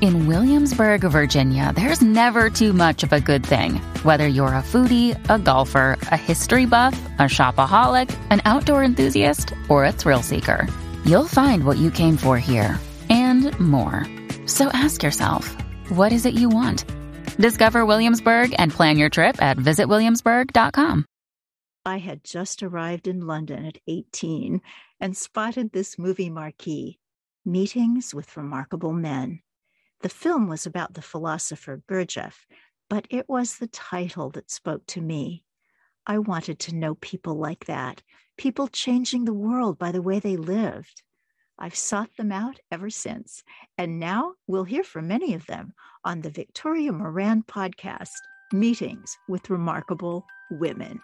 [0.00, 3.74] In Williamsburg, Virginia, there's never too much of a good thing.
[4.02, 9.84] Whether you're a foodie, a golfer, a history buff, a shopaholic, an outdoor enthusiast, or
[9.84, 10.66] a thrill seeker,
[11.04, 14.06] you'll find what you came for here and more.
[14.46, 15.54] So ask yourself,
[15.90, 16.86] what is it you want?
[17.36, 21.04] Discover Williamsburg and plan your trip at visitwilliamsburg.com.
[21.84, 24.62] I had just arrived in London at 18
[24.98, 26.98] and spotted this movie marquee
[27.44, 29.40] Meetings with Remarkable Men.
[30.02, 32.46] The film was about the philosopher Gurdjieff,
[32.88, 35.44] but it was the title that spoke to me.
[36.06, 38.02] I wanted to know people like that,
[38.38, 41.02] people changing the world by the way they lived.
[41.58, 43.44] I've sought them out ever since,
[43.76, 48.16] and now we'll hear from many of them on the Victoria Moran podcast,
[48.52, 51.02] Meetings with Remarkable Women.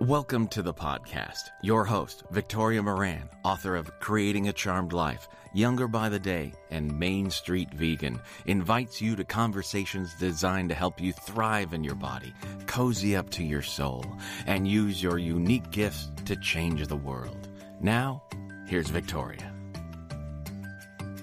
[0.00, 1.50] Welcome to the podcast.
[1.60, 6.96] Your host, Victoria Moran, author of Creating a Charmed Life, Younger by the Day, and
[6.96, 12.32] Main Street Vegan, invites you to conversations designed to help you thrive in your body,
[12.66, 14.04] cozy up to your soul,
[14.46, 17.48] and use your unique gifts to change the world.
[17.80, 18.22] Now,
[18.68, 19.52] here's Victoria.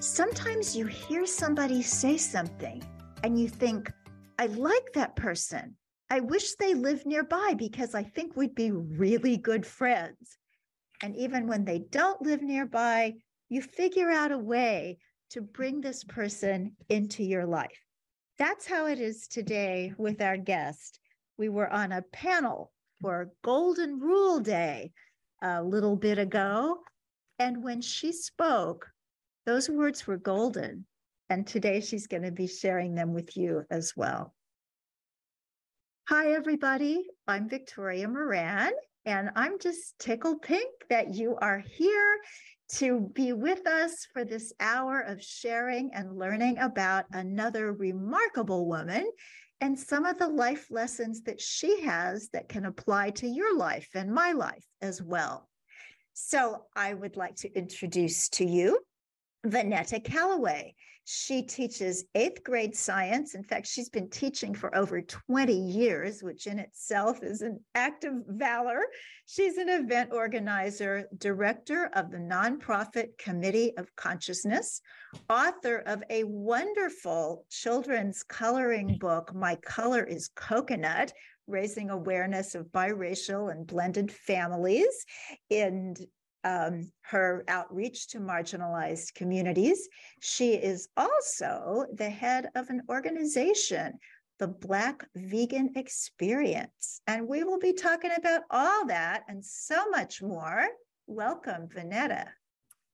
[0.00, 2.82] Sometimes you hear somebody say something
[3.24, 3.90] and you think,
[4.38, 5.76] I like that person.
[6.08, 10.38] I wish they lived nearby because I think we'd be really good friends.
[11.02, 13.14] And even when they don't live nearby,
[13.48, 14.98] you figure out a way
[15.30, 17.80] to bring this person into your life.
[18.38, 21.00] That's how it is today with our guest.
[21.38, 24.92] We were on a panel for Golden Rule Day
[25.42, 26.78] a little bit ago.
[27.38, 28.88] And when she spoke,
[29.44, 30.86] those words were golden.
[31.28, 34.35] And today she's going to be sharing them with you as well.
[36.08, 37.04] Hi, everybody.
[37.26, 38.70] I'm Victoria Moran,
[39.06, 42.18] and I'm just tickled pink that you are here
[42.74, 49.10] to be with us for this hour of sharing and learning about another remarkable woman
[49.60, 53.88] and some of the life lessons that she has that can apply to your life
[53.96, 55.48] and my life as well.
[56.14, 58.78] So, I would like to introduce to you
[59.44, 60.76] Vonettia Calloway.
[61.08, 63.36] She teaches eighth grade science.
[63.36, 68.02] In fact, she's been teaching for over 20 years, which in itself is an act
[68.02, 68.80] of valor.
[69.24, 74.80] She's an event organizer, director of the nonprofit Committee of Consciousness,
[75.30, 81.12] author of a wonderful children's coloring book, My Color is Coconut,
[81.46, 85.06] raising awareness of biracial and blended families
[85.50, 85.94] in
[86.46, 89.88] um, her outreach to marginalized communities.
[90.20, 93.94] She is also the head of an organization,
[94.38, 97.00] the Black Vegan Experience.
[97.08, 100.66] And we will be talking about all that and so much more.
[101.08, 102.28] Welcome, Vonettia.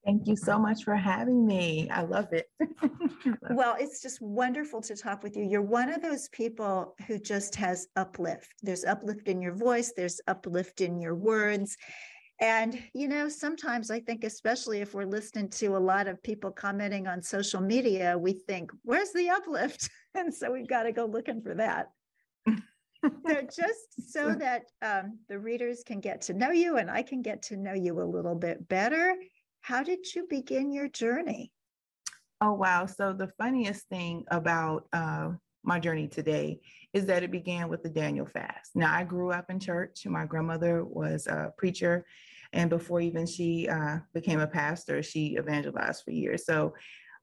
[0.04, 1.88] Thank you so much for having me.
[1.90, 2.50] I love it.
[3.50, 5.44] well, it's just wonderful to talk with you.
[5.44, 8.48] You're one of those people who just has uplift.
[8.62, 11.76] There's uplift in your voice, there's uplift in your words.
[12.42, 16.50] And, you know, sometimes I think, especially if we're listening to a lot of people
[16.50, 19.88] commenting on social media, we think, where's the uplift?
[20.14, 21.86] And so we've got to go looking for that.
[22.46, 22.54] so,
[23.56, 27.40] just so that um, the readers can get to know you and I can get
[27.44, 29.14] to know you a little bit better,
[29.62, 31.50] how did you begin your journey?
[32.42, 32.84] Oh, wow.
[32.84, 35.30] So, the funniest thing about uh,
[35.64, 36.60] my journey today
[36.92, 38.72] is that it began with the Daniel fast.
[38.74, 40.04] Now, I grew up in church.
[40.04, 42.04] My grandmother was a preacher
[42.52, 46.44] and before even she uh, became a pastor, she evangelized for years.
[46.44, 46.74] So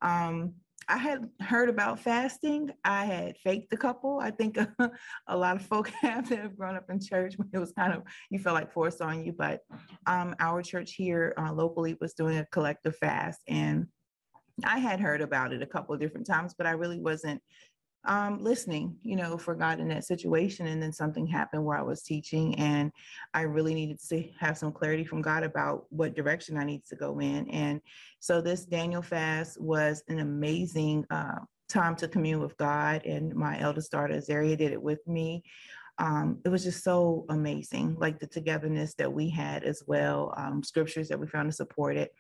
[0.02, 0.54] um,
[0.88, 2.72] I had heard about fasting.
[2.84, 4.20] I had faked a couple.
[4.20, 4.74] I think a,
[5.28, 7.36] a, lot of folk have that have grown up in church.
[7.38, 9.32] When it was kind of, you felt like forced on you.
[9.32, 9.62] But
[10.08, 13.42] um, our church here uh, locally was doing a collective fast.
[13.48, 13.88] And
[14.66, 17.42] I had heard about it a couple of different times, but I really wasn't
[18.06, 20.68] um, listening, you know, for God in that situation.
[20.68, 22.92] And then something happened where I was teaching and
[23.34, 26.96] I really needed to have some clarity from God about what direction I needed to
[26.96, 27.50] go in.
[27.50, 27.82] And
[28.20, 33.06] so this Daniel fast was an amazing uh, time to commune with God.
[33.06, 35.44] And my eldest daughter, Azaria, did it with me.
[36.00, 40.64] Um, it was just so amazing, like the togetherness that we had as well, um,
[40.64, 42.14] scriptures that we found to support it.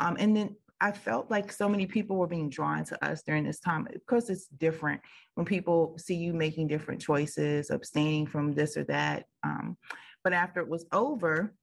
[0.00, 3.44] Um, and then I felt like so many people were being drawn to us during
[3.44, 3.88] this time.
[3.94, 5.00] Of course, it's different
[5.34, 9.24] when people see you making different choices, abstaining from this or that.
[9.42, 9.76] Um,
[10.22, 11.54] but after it was over,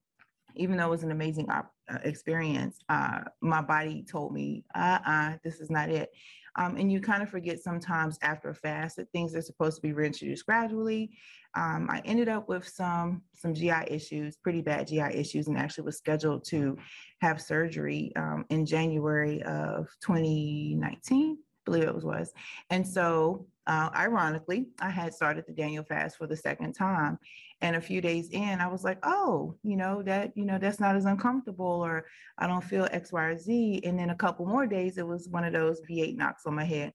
[0.56, 1.64] even though it was an amazing uh,
[2.04, 6.10] experience, uh, my body told me, uh uh, this is not it.
[6.56, 9.82] Um, and you kind of forget sometimes after a fast that things are supposed to
[9.82, 11.12] be reintroduced gradually.
[11.56, 15.86] Um, I ended up with some some GI issues, pretty bad GI issues, and actually
[15.86, 16.78] was scheduled to
[17.22, 22.34] have surgery um, in January of 2019, I believe it was was.
[22.70, 27.18] And so, uh, ironically, I had started the Daniel fast for the second time,
[27.64, 30.82] and a few days in, I was like, oh, you know that you know that's
[30.82, 32.06] not as uncomfortable, or
[32.38, 33.82] I don't feel X, Y, or Z.
[33.86, 36.66] And then a couple more days, it was one of those V8 knocks on my
[36.66, 36.92] head.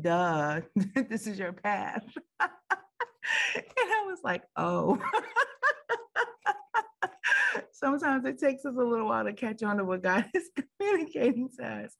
[0.00, 0.62] Duh,
[1.08, 2.02] this is your path.
[2.40, 2.50] and
[3.76, 4.98] I was like, oh.
[7.72, 10.48] Sometimes it takes us a little while to catch on to what God is
[10.80, 11.94] communicating to us.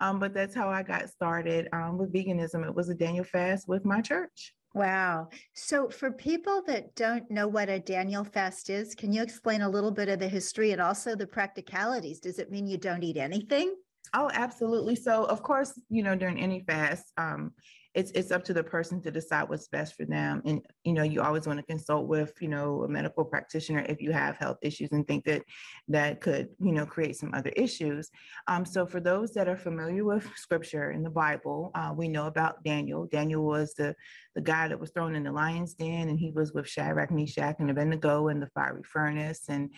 [0.00, 2.66] Um, but that's how I got started um, with veganism.
[2.66, 4.54] It was a Daniel fast with my church.
[4.72, 5.28] Wow.
[5.52, 9.68] So, for people that don't know what a Daniel fast is, can you explain a
[9.68, 12.20] little bit of the history and also the practicalities?
[12.20, 13.74] Does it mean you don't eat anything?
[14.14, 14.94] Oh, absolutely.
[14.94, 17.52] So, of course, you know, during any fast, um,
[17.94, 21.02] it's it's up to the person to decide what's best for them and you know
[21.02, 24.58] you always want to consult with you know a medical practitioner if you have health
[24.62, 25.42] issues and think that
[25.88, 28.10] that could you know create some other issues.
[28.46, 32.26] Um, so for those that are familiar with scripture in the bible uh, we know
[32.26, 33.06] about daniel.
[33.06, 33.94] Daniel was the
[34.36, 37.56] the guy that was thrown in the lion's den and he was with shadrach meshach
[37.58, 39.70] and abednego in the fiery furnace and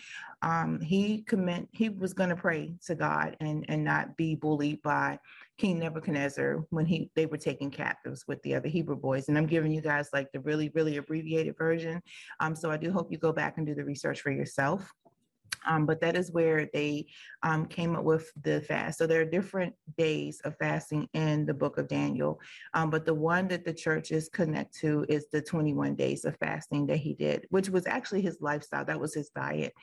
[0.43, 4.81] um, he commit he was going to pray to god and and not be bullied
[4.83, 5.17] by
[5.57, 9.29] King Nebuchadnezzar when he they were taken captives with the other Hebrew boys.
[9.29, 12.01] And I'm giving you guys like the really, really abbreviated version.
[12.39, 14.91] Um, so I do hope you go back and do the research for yourself.
[15.65, 17.07] Um, but that is where they
[17.41, 18.97] um, came up with the fast.
[18.97, 22.39] So there are different days of fasting in the book of Daniel.
[22.73, 26.87] Um, but the one that the churches connect to is the 21 days of fasting
[26.87, 28.85] that he did, which was actually his lifestyle.
[28.85, 29.73] That was his diet.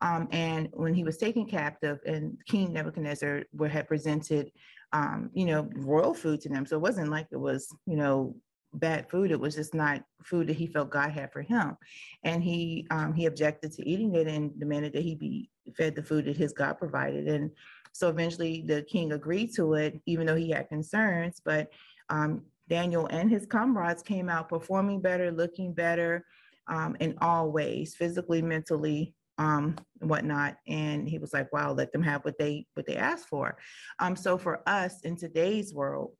[0.00, 4.50] Um, and when he was taken captive and King Nebuchadnezzar had presented
[4.92, 6.64] um, you know, royal food to them.
[6.64, 8.34] So it wasn't like it was, you know,
[8.78, 9.30] bad food.
[9.30, 11.76] It was just not food that he felt God had for him.
[12.24, 16.02] And he um, he objected to eating it and demanded that he be fed the
[16.02, 17.28] food that his God provided.
[17.28, 17.50] And
[17.92, 21.40] so eventually the king agreed to it, even though he had concerns.
[21.44, 21.70] But
[22.08, 26.24] um, Daniel and his comrades came out performing better, looking better
[26.68, 30.56] um, in all ways, physically, mentally, um, whatnot.
[30.66, 33.56] And he was like, wow, let them have what they what they asked for.
[33.98, 36.12] Um, so for us in today's world,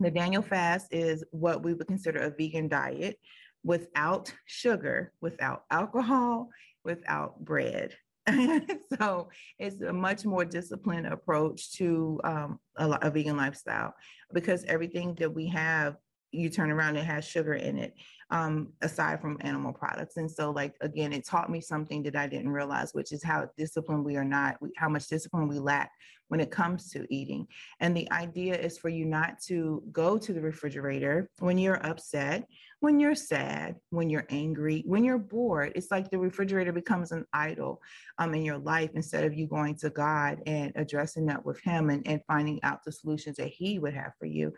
[0.00, 3.18] the Daniel fast is what we would consider a vegan diet
[3.62, 6.48] without sugar, without alcohol,
[6.84, 7.94] without bread.
[8.98, 13.94] so it's a much more disciplined approach to um, a, a vegan lifestyle
[14.32, 15.96] because everything that we have
[16.32, 17.94] you turn around it has sugar in it
[18.30, 20.16] um, aside from animal products.
[20.16, 23.48] And so, like, again, it taught me something that I didn't realize, which is how
[23.56, 25.90] disciplined we are not, how much discipline we lack
[26.28, 27.46] when it comes to eating.
[27.80, 32.46] And the idea is for you not to go to the refrigerator when you're upset,
[32.80, 35.72] when you're sad, when you're angry, when you're bored.
[35.74, 37.80] It's like the refrigerator becomes an idol
[38.18, 41.90] um, in your life instead of you going to God and addressing that with Him
[41.90, 44.52] and, and finding out the solutions that He would have for you.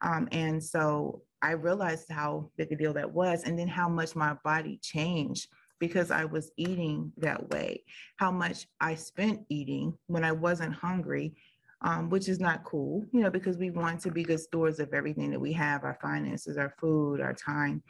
[0.00, 4.16] Um, and so I realized how big a deal that was, and then how much
[4.16, 7.84] my body changed because I was eating that way,
[8.16, 11.34] how much I spent eating when I wasn't hungry,
[11.82, 14.92] um, which is not cool, you know, because we want to be good stewards of
[14.94, 17.82] everything that we have our finances, our food, our time.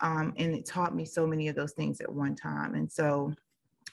[0.00, 2.74] Um, and it taught me so many of those things at one time.
[2.74, 3.32] And so,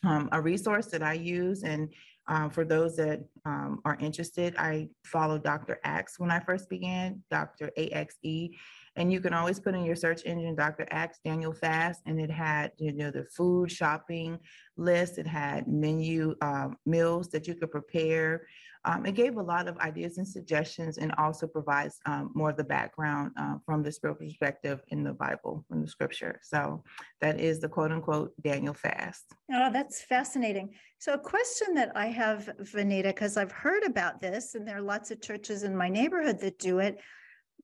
[0.04, 1.90] um, a resource that I use, and
[2.28, 5.80] um, for those that um, are interested, I followed Dr.
[5.84, 7.72] Axe when I first began, Dr.
[7.76, 8.52] AXE.
[8.96, 10.86] And you can always put in your search engine Dr.
[10.92, 14.38] Axe Daniel Fast, and it had you know the food shopping
[14.78, 15.18] list.
[15.18, 18.46] It had menu um, meals that you could prepare.
[18.90, 22.58] Um, it gave a lot of ideas and suggestions, and also provides um, more of
[22.58, 26.40] the background uh, from the spiritual perspective in the Bible, in the Scripture.
[26.42, 26.84] So
[27.22, 29.26] that is the quote unquote Daniel Fast.
[29.54, 30.74] Oh, that's fascinating.
[30.98, 34.82] So a question that I have, Vonettia, because I've heard about this, and there are
[34.82, 36.98] lots of churches in my neighborhood that do it,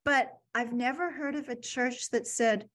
[0.04, 2.70] but I've never heard of a church that said,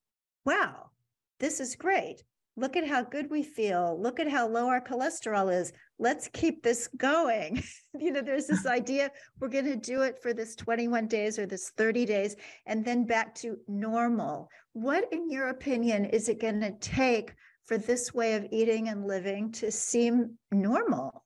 [0.44, 0.90] wow,
[1.38, 2.24] this is great.
[2.60, 3.98] Look at how good we feel.
[3.98, 5.72] Look at how low our cholesterol is.
[5.98, 7.62] Let's keep this going.
[7.98, 11.46] you know, there's this idea we're going to do it for this 21 days or
[11.46, 12.36] this 30 days
[12.66, 14.50] and then back to normal.
[14.74, 17.32] What, in your opinion, is it going to take
[17.64, 21.24] for this way of eating and living to seem normal?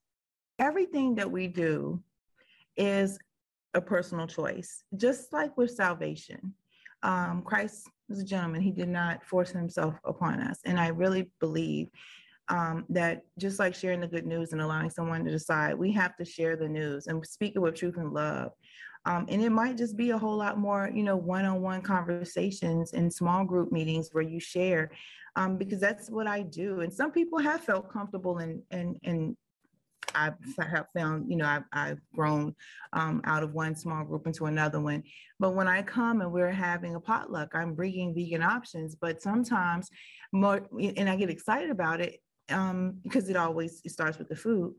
[0.57, 2.01] Everything that we do
[2.77, 3.19] is
[3.73, 6.53] a personal choice, just like with salvation.
[7.03, 10.59] Um, Christ was a gentleman, he did not force himself upon us.
[10.65, 11.87] And I really believe
[12.49, 16.15] um, that just like sharing the good news and allowing someone to decide, we have
[16.17, 18.51] to share the news and speak it with truth and love.
[19.05, 23.13] Um, and it might just be a whole lot more, you know, one-on-one conversations and
[23.13, 24.89] small group meetings where you share,
[25.35, 26.81] um, because that's what I do.
[26.81, 29.37] And some people have felt comfortable in in in
[30.13, 32.55] I have found, you know, I've, I've grown
[32.93, 35.03] um, out of one small group into another one.
[35.39, 38.95] But when I come and we're having a potluck, I'm bringing vegan options.
[38.95, 39.89] But sometimes
[40.31, 42.19] more, and I get excited about it
[42.49, 44.75] um, because it always it starts with the food.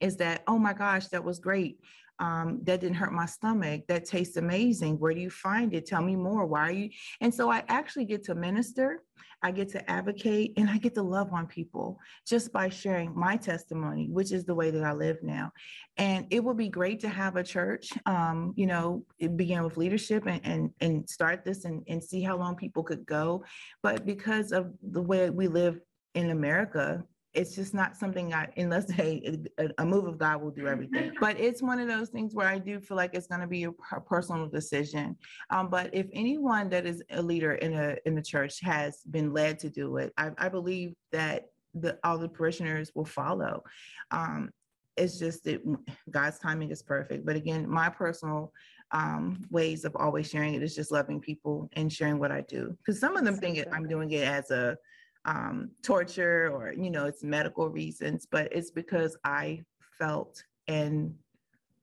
[0.00, 1.78] Is that oh my gosh, that was great.
[2.20, 3.82] Um, that didn't hurt my stomach.
[3.88, 4.98] That tastes amazing.
[4.98, 5.86] Where do you find it?
[5.86, 6.46] Tell me more.
[6.46, 6.90] Why are you?
[7.20, 9.02] And so I actually get to minister
[9.42, 13.36] I get to advocate and I get to love on people just by sharing my
[13.36, 15.52] testimony, which is the way that I live now.
[15.96, 19.04] And it would be great to have a church, um, you know,
[19.36, 23.06] begin with leadership and, and, and start this and, and see how long people could
[23.06, 23.44] go.
[23.82, 25.80] But because of the way we live
[26.14, 30.50] in America, it's just not something I, unless hey, a, a, move of God will
[30.50, 31.12] do everything.
[31.20, 33.64] But it's one of those things where I do feel like it's going to be
[33.64, 35.16] a, a, personal decision.
[35.50, 39.32] Um, but if anyone that is a leader in a in the church has been
[39.32, 43.62] led to do it, I, I believe that the all the parishioners will follow.
[44.10, 44.50] Um,
[44.96, 45.62] it's just that
[46.10, 47.24] God's timing is perfect.
[47.24, 48.52] But again, my personal
[48.92, 52.76] um, ways of always sharing it is just loving people and sharing what I do.
[52.78, 54.76] Because some of them think I'm doing it as a
[55.24, 59.62] um, torture or, you know, it's medical reasons, but it's because I
[59.98, 61.14] felt and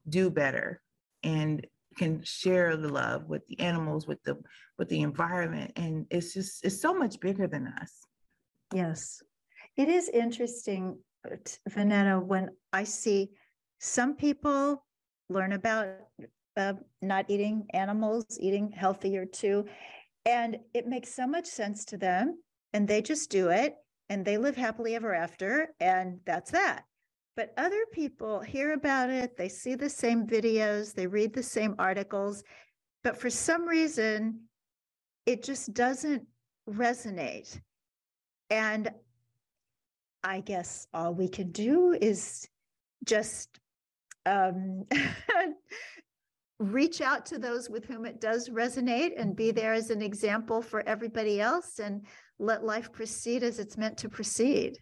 [0.10, 0.82] do better
[1.24, 1.66] and
[1.98, 4.38] can share the love with the animals, with the
[4.78, 5.72] with the environment.
[5.76, 7.92] And it's just it's so much bigger than us.
[8.74, 9.22] Yes.
[9.76, 11.36] It is interesting, uh,
[11.70, 13.32] Vonettia, when I see
[13.80, 14.84] some people
[15.30, 15.88] learn about
[16.56, 19.66] uh, not eating animals, eating healthier too.
[20.26, 22.40] And it makes so much sense to them
[22.78, 23.76] and they just do it
[24.08, 26.86] and they live happily ever after and that's that.
[27.36, 31.74] But other people hear about it they see the same videos they read the same
[31.80, 32.44] articles
[33.04, 34.42] but for some reason
[35.26, 36.28] it just doesn't
[36.70, 37.60] resonate.
[38.52, 38.92] And
[40.24, 42.48] i guess all we can do is
[43.06, 43.60] just
[44.28, 44.86] um,
[46.60, 50.62] reach out to those with whom it does resonate and be there as an example
[50.62, 52.06] for everybody else and
[52.40, 54.78] let life proceed as it's meant to proceed.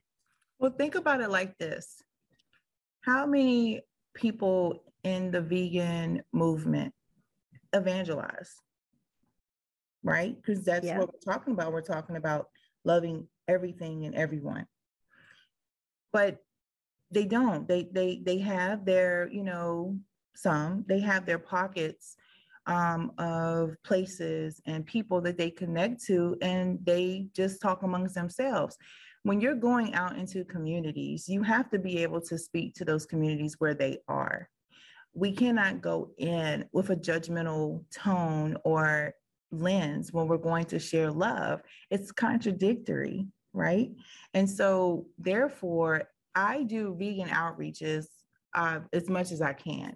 [0.59, 2.01] Well, think about it like this
[3.01, 3.81] How many
[4.13, 6.93] people in the vegan movement
[7.73, 8.53] evangelize?
[10.03, 10.35] Right?
[10.35, 10.99] Because that's yeah.
[10.99, 11.73] what we're talking about.
[11.73, 12.47] We're talking about
[12.85, 14.65] loving everything and everyone.
[16.13, 16.37] But
[17.11, 17.67] they don't.
[17.67, 19.97] They they they have their, you know,
[20.37, 22.15] some, they have their pockets
[22.67, 28.77] um, of places and people that they connect to, and they just talk amongst themselves.
[29.23, 33.05] When you're going out into communities, you have to be able to speak to those
[33.05, 34.49] communities where they are.
[35.13, 39.13] We cannot go in with a judgmental tone or
[39.51, 41.61] lens when we're going to share love.
[41.89, 43.91] It's contradictory, right?
[44.33, 48.07] And so, therefore, I do vegan outreaches
[48.53, 49.95] uh, as much as I can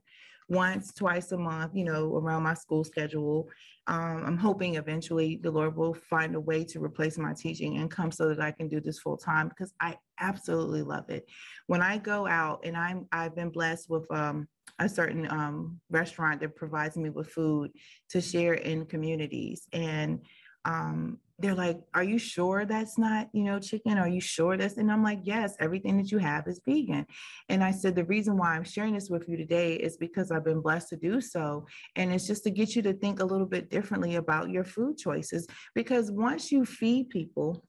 [0.50, 3.48] once, twice a month, you know, around my school schedule.
[3.88, 8.12] Um, I'm hoping eventually the Lord will find a way to replace my teaching income
[8.12, 11.25] so that I can do this full time because I absolutely love it.
[11.68, 14.48] When I go out and I'm I've been blessed with um,
[14.79, 17.72] a certain um, restaurant that provides me with food
[18.10, 20.20] to share in communities and
[20.65, 23.97] um, they're like, Are you sure that's not, you know, chicken?
[23.97, 24.77] Are you sure that's?
[24.77, 27.05] And I'm like, Yes, everything that you have is vegan.
[27.47, 30.43] And I said, The reason why I'm sharing this with you today is because I've
[30.43, 31.65] been blessed to do so.
[31.95, 34.97] And it's just to get you to think a little bit differently about your food
[34.97, 35.47] choices.
[35.75, 37.63] Because once you feed people,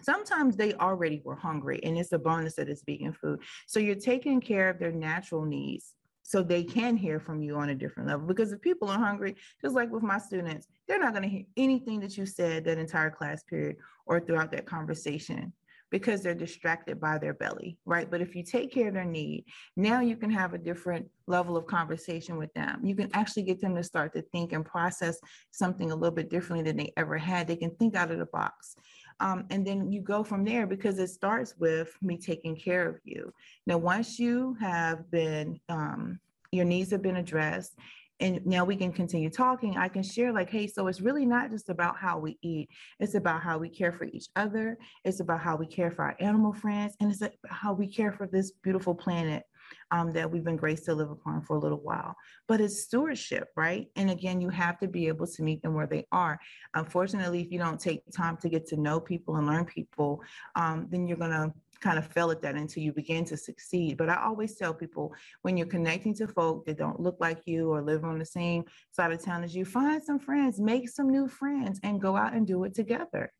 [0.00, 3.40] sometimes they already were hungry and it's a bonus that it's vegan food.
[3.66, 7.70] So you're taking care of their natural needs so they can hear from you on
[7.70, 8.26] a different level.
[8.26, 11.44] Because if people are hungry, just like with my students, they're not going to hear
[11.56, 13.76] anything that you said that entire class period
[14.06, 15.52] or throughout that conversation.
[15.92, 18.10] because they're distracted by their belly, right?
[18.10, 19.44] But if you take care of their need,
[19.76, 22.80] now you can have a different level of conversation with them.
[22.82, 25.18] You can actually get them to start to think and process
[25.50, 27.46] something a little bit differently than they ever had.
[27.46, 28.74] They can think out of the box.
[29.22, 32.96] Um, and then you go from there because it starts with me taking care of
[33.04, 33.32] you.
[33.66, 36.18] Now, once you have been, um,
[36.50, 37.78] your needs have been addressed
[38.20, 41.50] and now we can continue talking i can share like hey so it's really not
[41.50, 42.68] just about how we eat
[43.00, 46.16] it's about how we care for each other it's about how we care for our
[46.20, 49.44] animal friends and it's about how we care for this beautiful planet
[49.92, 52.16] um, that we've been graced to live upon for a little while
[52.48, 55.86] but it's stewardship right and again you have to be able to meet them where
[55.86, 56.38] they are
[56.74, 60.20] unfortunately if you don't take time to get to know people and learn people
[60.56, 63.96] um, then you're going to kind of fail at that until you begin to succeed.
[63.96, 67.70] But I always tell people when you're connecting to folk that don't look like you
[67.70, 71.10] or live on the same side of town as you, find some friends, make some
[71.10, 73.32] new friends, and go out and do it together.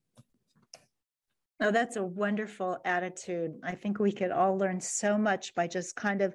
[1.63, 3.53] Oh, that's a wonderful attitude.
[3.63, 6.35] I think we could all learn so much by just kind of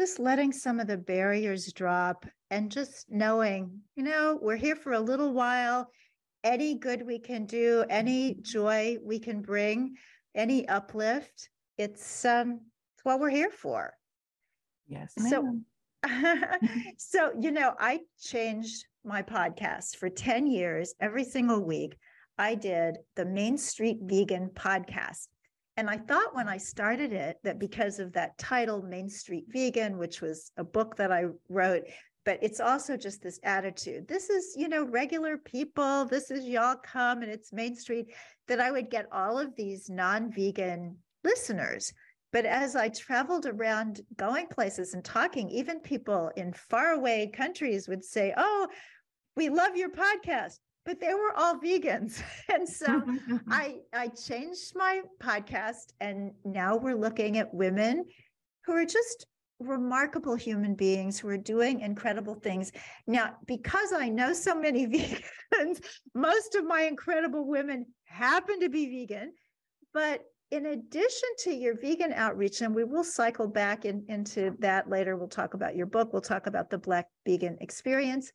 [0.00, 4.94] just letting some of the barriers drop and just knowing, you know, we're here for
[4.94, 5.90] a little while.
[6.42, 9.94] Any good we can do, any joy we can bring,
[10.34, 12.60] any uplift, it's um
[12.94, 13.92] it's what we're here for.
[14.86, 15.12] Yes.
[15.28, 15.60] So
[16.96, 21.98] so you know, I changed my podcast for 10 years every single week.
[22.38, 25.28] I did the Main Street Vegan podcast.
[25.78, 29.98] And I thought when I started it that because of that title, Main Street Vegan,
[29.98, 31.84] which was a book that I wrote,
[32.24, 34.08] but it's also just this attitude.
[34.08, 36.06] This is, you know, regular people.
[36.06, 38.06] This is y'all come and it's Main Street
[38.48, 41.92] that I would get all of these non vegan listeners.
[42.32, 48.04] But as I traveled around going places and talking, even people in faraway countries would
[48.04, 48.66] say, Oh,
[49.36, 50.58] we love your podcast.
[50.86, 52.22] But they were all vegans.
[52.48, 58.06] And so mm-hmm, I, I changed my podcast, and now we're looking at women
[58.64, 59.26] who are just
[59.58, 62.72] remarkable human beings who are doing incredible things.
[63.06, 64.86] Now, because I know so many
[65.54, 69.32] vegans, most of my incredible women happen to be vegan.
[69.92, 74.88] But in addition to your vegan outreach, and we will cycle back in, into that
[74.88, 78.30] later, we'll talk about your book, we'll talk about the Black Vegan Experience.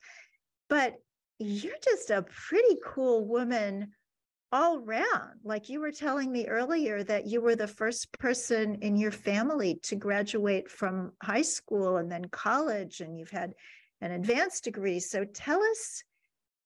[0.70, 0.96] But
[1.42, 3.92] you're just a pretty cool woman
[4.52, 5.40] all round.
[5.44, 9.80] Like you were telling me earlier that you were the first person in your family
[9.84, 13.54] to graduate from high school and then college, and you've had
[14.02, 15.00] an advanced degree.
[15.00, 16.04] So tell us.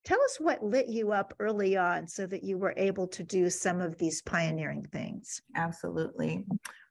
[0.04, 3.50] Tell us what lit you up early on so that you were able to do
[3.50, 5.42] some of these pioneering things.
[5.56, 6.46] Absolutely.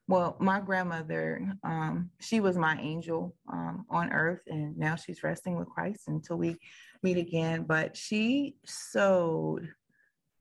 [0.06, 5.56] Well, my grandmother, um, she was my angel um, on earth, and now she's resting
[5.56, 6.56] with Christ until we
[7.02, 7.64] meet again.
[7.64, 9.66] But she sowed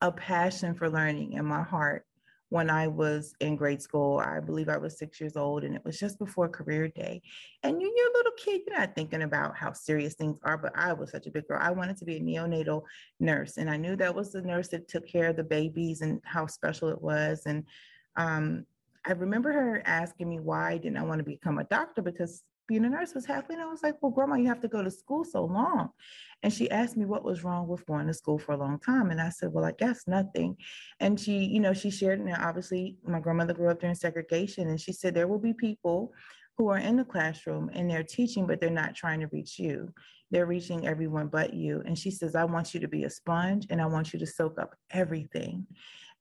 [0.02, 2.04] a passion for learning in my heart
[2.50, 4.18] when I was in grade school.
[4.18, 7.22] I believe I was six years old, and it was just before career day.
[7.62, 10.72] And you, you're a little kid, you're not thinking about how serious things are, but
[10.76, 11.58] I was such a big girl.
[11.58, 12.82] I wanted to be a neonatal
[13.18, 16.20] nurse, and I knew that was the nurse that took care of the babies and
[16.22, 17.44] how special it was.
[17.46, 17.64] And
[18.16, 18.66] um,
[19.06, 22.84] I remember her asking me why didn't I want to become a doctor because being
[22.84, 23.60] a nurse was happening.
[23.60, 25.90] I was like, well, grandma, you have to go to school so long.
[26.42, 29.10] And she asked me what was wrong with going to school for a long time.
[29.10, 30.56] And I said, well, I guess nothing.
[31.00, 34.68] And she, you know, she shared, and obviously my grandmother grew up during segregation.
[34.68, 36.12] And she said, there will be people
[36.56, 39.92] who are in the classroom and they're teaching, but they're not trying to reach you.
[40.30, 41.82] They're reaching everyone but you.
[41.84, 44.26] And she says, I want you to be a sponge and I want you to
[44.26, 45.66] soak up everything.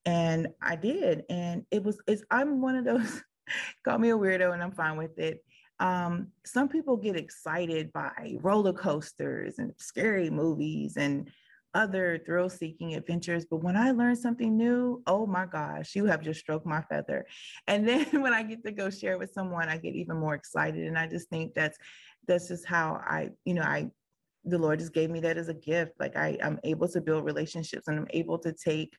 [0.06, 1.24] And I did.
[1.30, 3.22] And it was, it's, I'm one of those,
[3.86, 5.44] call me a weirdo and I'm fine with it
[5.80, 11.30] um, some people get excited by roller coasters and scary movies and
[11.74, 13.46] other thrill seeking adventures.
[13.50, 17.26] But when I learn something new, oh my gosh, you have just stroked my feather.
[17.68, 20.88] And then when I get to go share with someone, I get even more excited.
[20.88, 21.78] And I just think that's
[22.28, 23.90] that's just how I, you know, I
[24.46, 25.94] the Lord just gave me that as a gift.
[26.00, 28.94] Like I, I'm able to build relationships and I'm able to take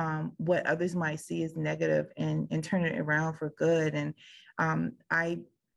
[0.00, 3.94] um, what others might see as negative and, and turn it around for good.
[3.94, 4.14] And
[4.58, 4.80] um,
[5.10, 5.26] I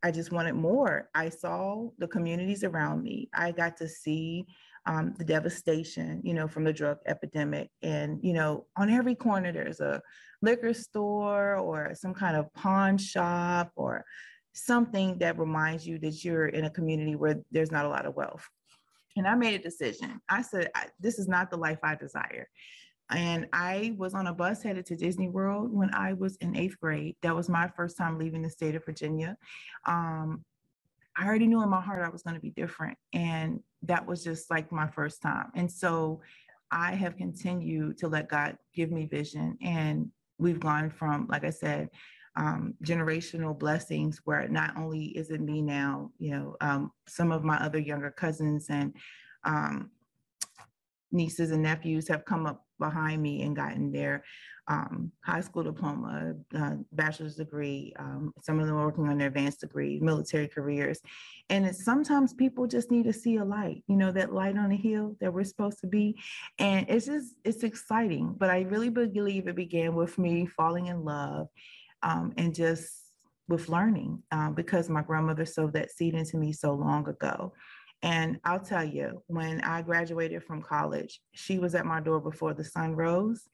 [0.03, 1.09] I just wanted more.
[1.13, 3.29] I saw the communities around me.
[3.33, 4.45] I got to see
[4.87, 7.69] um, the devastation, you know, from the drug epidemic.
[7.83, 10.01] And, you know, on every corner, there's a
[10.41, 14.03] liquor store or some kind of pawn shop or
[14.53, 18.15] something that reminds you that you're in a community where there's not a lot of
[18.15, 18.45] wealth.
[19.17, 20.19] And I made a decision.
[20.29, 22.47] I said, this is not the life I desire.
[23.11, 26.79] And I was on a bus headed to Disney World when I was in eighth
[26.79, 27.15] grade.
[27.21, 29.37] That was my first time leaving the state of Virginia.
[29.85, 30.43] Um,
[31.17, 32.97] I already knew in my heart I was going to be different.
[33.13, 35.51] And that was just like my first time.
[35.55, 36.21] And so
[36.71, 39.57] I have continued to let God give me vision.
[39.61, 41.89] And we've gone from, like I said,
[42.37, 47.43] um, generational blessings where not only is it me now, you know, um, some of
[47.43, 48.95] my other younger cousins and
[49.43, 49.91] um,
[51.11, 54.25] nieces and nephews have come up behind me and gotten their
[54.67, 57.93] um, high school diploma, uh, bachelor's degree.
[57.97, 60.99] Um, some of them are working on their advanced degree, military careers.
[61.49, 64.69] And it's sometimes people just need to see a light, you know, that light on
[64.69, 66.17] the hill that we're supposed to be.
[66.59, 68.35] And it's just, it's exciting.
[68.37, 71.47] But I really believe it began with me falling in love
[72.03, 72.89] um, and just
[73.47, 77.53] with learning uh, because my grandmother sowed that seed into me so long ago.
[78.03, 82.53] And I'll tell you, when I graduated from college, she was at my door before
[82.53, 83.47] the sun rose.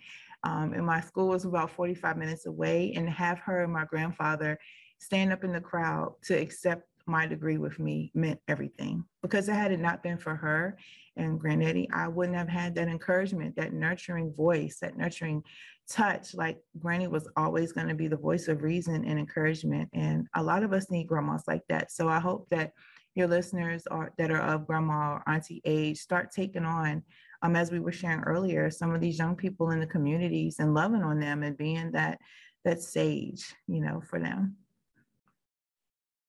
[0.44, 2.94] Um, and my school was about 45 minutes away.
[2.96, 4.58] And have her and my grandfather
[5.00, 9.04] stand up in the crowd to accept my degree with me meant everything.
[9.22, 10.78] Because had it not been for her
[11.16, 15.44] and Granddaddy, I wouldn't have had that encouragement, that nurturing voice, that nurturing
[15.90, 16.36] touch.
[16.36, 19.90] Like Granny was always going to be the voice of reason and encouragement.
[19.94, 21.92] And a lot of us need grandmas like that.
[21.92, 22.74] So I hope that
[23.18, 27.02] your listeners are that are of grandma or auntie age start taking on
[27.42, 30.74] um, as we were sharing earlier some of these young people in the communities and
[30.74, 32.20] loving on them and being that
[32.64, 34.56] that sage you know for them.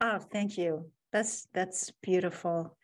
[0.01, 0.91] Oh thank you.
[1.13, 2.77] That's that's beautiful.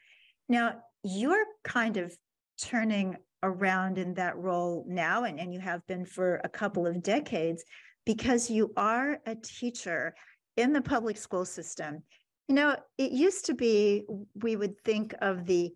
[0.49, 2.15] Now you're kind of
[2.61, 7.03] turning around in that role now and, and you have been for a couple of
[7.03, 7.65] decades
[8.07, 10.15] because you are a teacher
[10.57, 12.03] in the public school system
[12.49, 14.05] you know, it used to be
[14.35, 15.73] we would think of the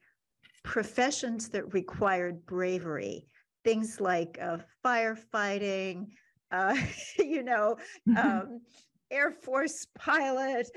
[0.64, 3.26] professions that required bravery,
[3.64, 6.08] things like uh, firefighting,
[6.50, 6.76] uh,
[7.18, 7.76] you know,
[8.16, 8.60] um,
[9.10, 10.68] Air Force pilot,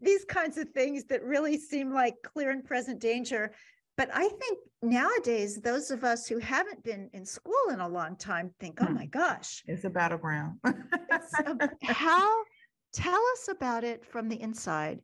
[0.00, 3.50] these kinds of things that really seem like clear and present danger.
[3.96, 8.16] But I think nowadays, those of us who haven't been in school in a long
[8.16, 9.62] time think, oh my gosh.
[9.66, 10.58] It's a battleground.
[10.64, 12.34] a, how,
[12.94, 15.00] tell us about it from the inside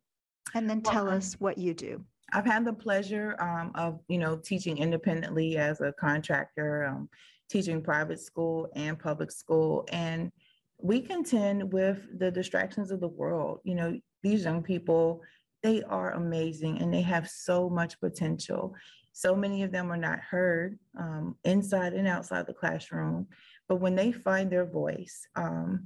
[0.53, 2.03] and then tell us what you do.
[2.33, 7.09] I've had the pleasure um, of, you know, teaching independently as a contractor, um,
[7.49, 9.87] teaching private school and public school.
[9.91, 10.31] And
[10.79, 13.61] we contend with the distractions of the world.
[13.63, 15.21] You know, these young people,
[15.63, 18.75] they are amazing and they have so much potential.
[19.13, 23.27] So many of them are not heard um, inside and outside the classroom.
[23.67, 25.85] But when they find their voice, um,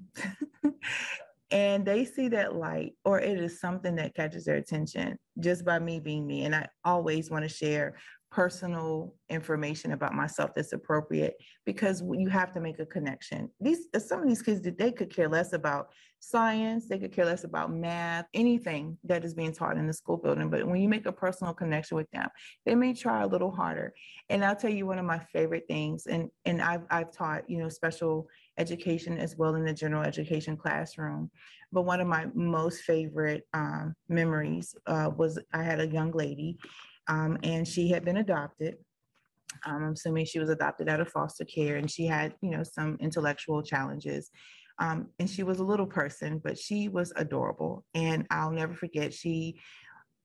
[1.51, 5.79] and they see that light or it is something that catches their attention just by
[5.79, 6.45] me being me.
[6.45, 7.95] And i always want to share
[8.31, 11.33] personal information about myself that's appropriate
[11.65, 13.49] because you have to make a connection.
[13.59, 15.89] These uh, some of these kids they could care less about
[16.23, 20.17] science they could care less about math anything that is being taught in the school
[20.17, 22.29] building but when you make a personal connection with them
[22.63, 23.93] they may try a little harder.
[24.29, 27.57] And i'll tell you one of my favorite things and and i've, I've taught you
[27.57, 28.27] know special
[28.61, 31.29] education as well in the general education classroom.
[31.73, 36.59] But one of my most favorite um, memories uh, was I had a young lady
[37.07, 38.75] um, and she had been adopted.
[39.65, 42.63] Um, I'm assuming she was adopted out of foster care and she had, you know,
[42.63, 44.31] some intellectual challenges.
[44.79, 47.85] Um, and she was a little person, but she was adorable.
[47.93, 49.59] And I'll never forget, she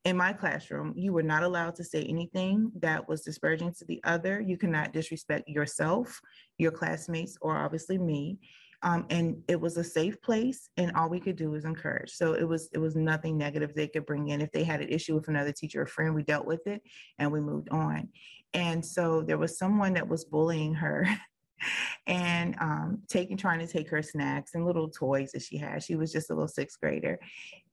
[0.06, 4.00] in my classroom, you were not allowed to say anything that was disparaging to the
[4.04, 4.40] other.
[4.40, 6.20] You cannot disrespect yourself,
[6.58, 8.38] your classmates, or obviously me.
[8.82, 12.12] Um, and it was a safe place, and all we could do was encourage.
[12.12, 14.40] So it was it was nothing negative they could bring in.
[14.40, 16.82] If they had an issue with another teacher or friend, we dealt with it
[17.18, 18.08] and we moved on.
[18.54, 21.08] And so there was someone that was bullying her.
[22.06, 25.82] and um, taking trying to take her snacks and little toys that she had.
[25.82, 27.18] She was just a little sixth grader,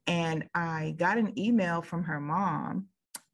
[0.08, 2.88] and I got an email from her mom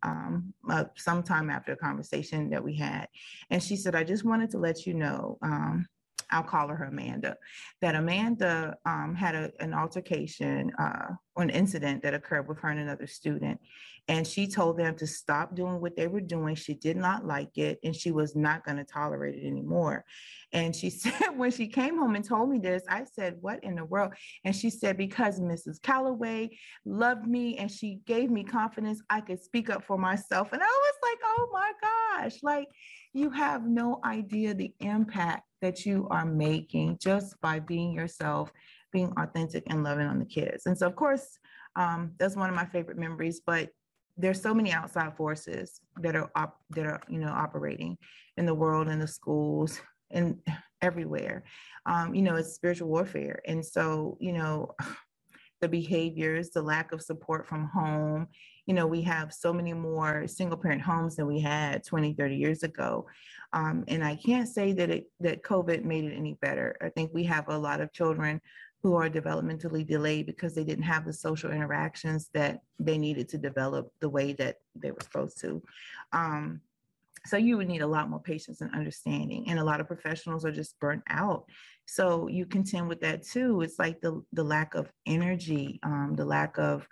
[0.03, 3.07] um, uh, sometime after a conversation that we had.
[3.49, 5.87] And she said, I just wanted to let you know, um,
[6.31, 7.37] I'll call her Amanda,
[7.81, 12.69] that Amanda um, had a, an altercation uh, or an incident that occurred with her
[12.69, 13.59] and another student.
[14.09, 16.55] And she told them to stop doing what they were doing.
[16.55, 20.03] She did not like it and she was not going to tolerate it anymore.
[20.51, 23.75] And she said, when she came home and told me this, I said, What in
[23.75, 24.13] the world?
[24.43, 25.79] And she said, Because Mrs.
[25.79, 26.49] Calloway
[26.85, 30.53] loved me and she gave me confidence, I could speak up for myself.
[30.53, 32.67] And I was like, Oh my gosh, like
[33.13, 38.51] you have no idea the impact that you are making just by being yourself,
[38.91, 40.65] being authentic and loving on the kids.
[40.65, 41.37] And so, of course,
[41.75, 43.41] um, that's one of my favorite memories.
[43.45, 43.69] But
[44.19, 47.97] there's so many outside forces that are op- that are you know operating
[48.37, 50.37] in the world in the schools and
[50.81, 51.43] everywhere
[51.85, 54.71] um, you know it's spiritual warfare and so you know
[55.61, 58.27] the behaviors the lack of support from home
[58.69, 62.35] you know, we have so many more single parent homes than we had 20, 30
[62.35, 63.07] years ago.
[63.51, 66.77] Um, and I can't say that it, that COVID made it any better.
[66.79, 68.39] I think we have a lot of children
[68.81, 73.37] who are developmentally delayed because they didn't have the social interactions that they needed to
[73.37, 75.61] develop the way that they were supposed to.
[76.13, 76.61] Um,
[77.25, 79.49] so you would need a lot more patience and understanding.
[79.49, 81.45] And a lot of professionals are just burnt out.
[81.85, 83.61] So you contend with that too.
[83.61, 86.87] It's like the the lack of energy, um, the lack of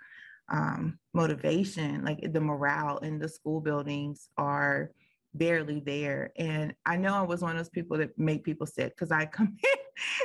[0.50, 4.90] um, motivation, like the morale in the school buildings are
[5.34, 6.32] barely there.
[6.36, 9.26] And I know I was one of those people that make people sick because I
[9.26, 9.78] come in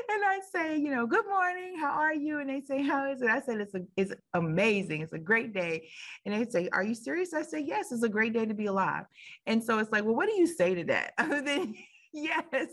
[0.10, 2.40] and I say, you know, good morning, how are you?
[2.40, 3.30] And they say, how is it?
[3.30, 5.02] I said, it's a, it's amazing.
[5.02, 5.90] It's a great day.
[6.26, 7.34] And they say, are you serious?
[7.34, 9.06] I say, yes, it's a great day to be alive.
[9.46, 11.76] And so it's like, well, what do you say to that other than
[12.14, 12.68] yes?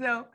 [0.00, 0.26] So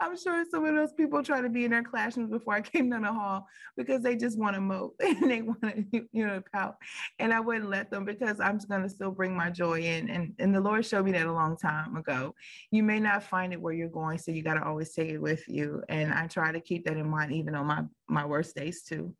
[0.00, 2.90] I'm sure some of those people try to be in their classrooms before I came
[2.90, 6.42] down the hall because they just want to mope and they want to, you know,
[6.52, 6.76] pout.
[7.18, 10.08] And I wouldn't let them because I'm just going to still bring my joy in.
[10.10, 12.34] And, and the Lord showed me that a long time ago.
[12.70, 15.18] You may not find it where you're going, so you got to always take it
[15.18, 15.82] with you.
[15.88, 19.14] And I try to keep that in mind, even on my, my worst days too.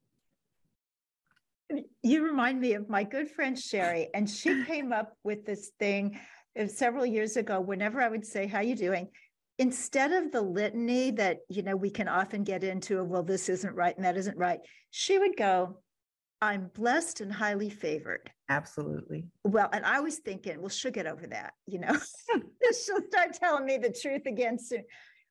[2.03, 6.19] You remind me of my good friend Sherry, and she came up with this thing
[6.59, 7.61] uh, several years ago.
[7.61, 9.09] Whenever I would say, How you doing?
[9.59, 13.75] Instead of the litany that you know we can often get into well this isn't
[13.75, 15.79] right and that isn't right she would go
[16.41, 18.31] i'm blessed and highly favored.
[18.49, 19.27] Absolutely.
[19.45, 21.97] Well and i was thinking well she'll get over that you know?
[22.31, 22.41] Hmm.
[22.85, 24.85] She'll start telling me the truth again soon.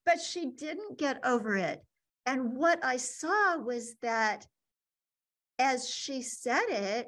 [0.06, 1.82] But she didn't get over it.
[2.26, 4.46] And what i saw was that
[5.60, 7.08] as she said it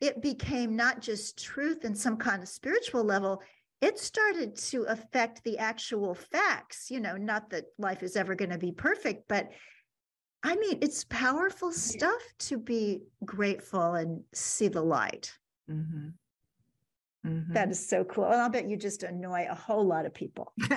[0.00, 3.42] it became not just truth in some kind of spiritual level
[3.80, 6.90] it started to affect the actual facts.
[6.90, 9.50] You know, not that life is ever going to be perfect, but
[10.42, 15.32] I mean, it's powerful stuff to be grateful and see the light.
[15.70, 16.08] Mm-hmm.
[17.26, 17.52] Mm-hmm.
[17.52, 18.26] That is so cool.
[18.26, 20.52] And I'll bet you just annoy a whole lot of people.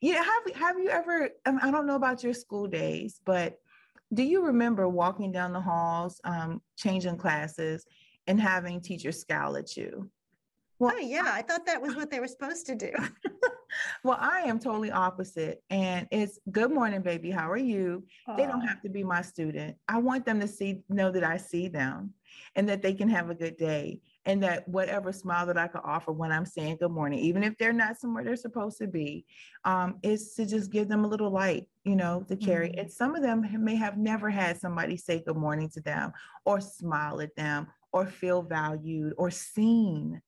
[0.00, 0.22] yeah.
[0.22, 3.58] Have, have you ever, um, I don't know about your school days, but
[4.14, 7.84] do you remember walking down the halls, um, changing classes,
[8.26, 10.10] and having teachers scowl at you?
[10.82, 12.90] Well, oh, yeah, I thought that was what they were supposed to do.
[14.04, 15.62] well, I am totally opposite.
[15.70, 17.30] And it's good morning, baby.
[17.30, 18.02] How are you?
[18.28, 18.36] Aww.
[18.36, 19.76] They don't have to be my student.
[19.86, 22.14] I want them to see, know that I see them
[22.56, 24.00] and that they can have a good day.
[24.26, 27.56] And that whatever smile that I can offer when I'm saying good morning, even if
[27.58, 29.24] they're not somewhere they're supposed to be,
[29.64, 32.70] um, is to just give them a little light, you know, to carry.
[32.70, 32.80] Mm-hmm.
[32.80, 36.12] And some of them may have never had somebody say good morning to them
[36.44, 40.20] or smile at them or feel valued or seen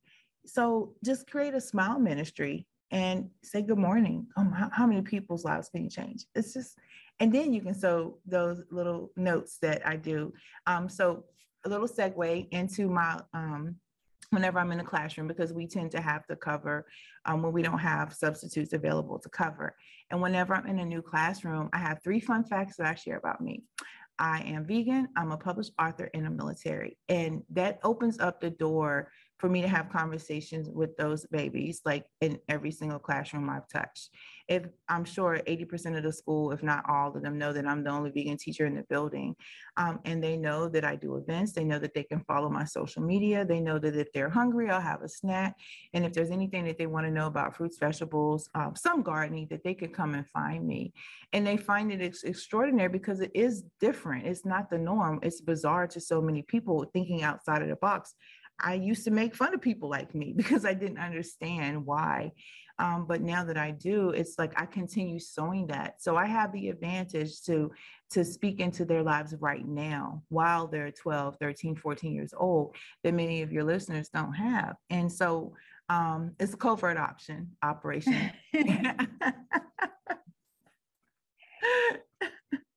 [0.47, 4.27] so just create a smile ministry and say good morning.
[4.37, 6.27] Um, how, how, many people's lives can you change?
[6.35, 6.79] It's just,
[7.21, 10.33] and then you can sow those little notes that I do.
[10.67, 11.25] Um, so
[11.65, 13.77] a little segue into my um,
[14.31, 16.87] whenever I'm in the classroom because we tend to have to cover
[17.25, 19.75] um, when we don't have substitutes available to cover.
[20.11, 23.17] And whenever I'm in a new classroom, I have three fun facts that I share
[23.17, 23.63] about me.
[24.19, 28.51] I am vegan, I'm a published author in the military, and that opens up the
[28.51, 33.69] door for me to have conversations with those babies, like in every single classroom I've
[33.69, 34.11] touched.
[34.47, 37.83] If I'm sure 80% of the school, if not all of them, know that I'm
[37.83, 39.35] the only vegan teacher in the building.
[39.77, 41.53] Um, and they know that I do events.
[41.53, 43.45] They know that they can follow my social media.
[43.45, 45.57] They know that if they're hungry, I'll have a snack.
[45.95, 49.49] And if there's anything that they want to know about fruits, vegetables, um, some gardening,
[49.51, 50.93] that they can come and find me.
[51.33, 54.27] And they find it ex- extraordinary because it is different.
[54.27, 55.19] It's not the norm.
[55.23, 58.15] It's bizarre to so many people thinking outside of the box
[58.61, 62.33] I used to make fun of people like me because I didn't understand why.
[62.79, 66.03] Um, but now that I do, it's like I continue sowing that.
[66.03, 67.71] So I have the advantage to
[68.11, 73.15] to speak into their lives right now while they're 12, 13, 14 years old that
[73.15, 74.77] many of your listeners don't have.
[74.91, 75.55] And so
[75.89, 78.31] um, it's a covert option operation.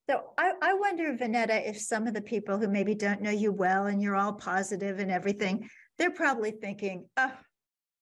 [0.10, 3.52] So I, I wonder, Vonettia, if some of the people who maybe don't know you
[3.52, 7.34] well and you're all positive and everything, they're probably thinking, oh,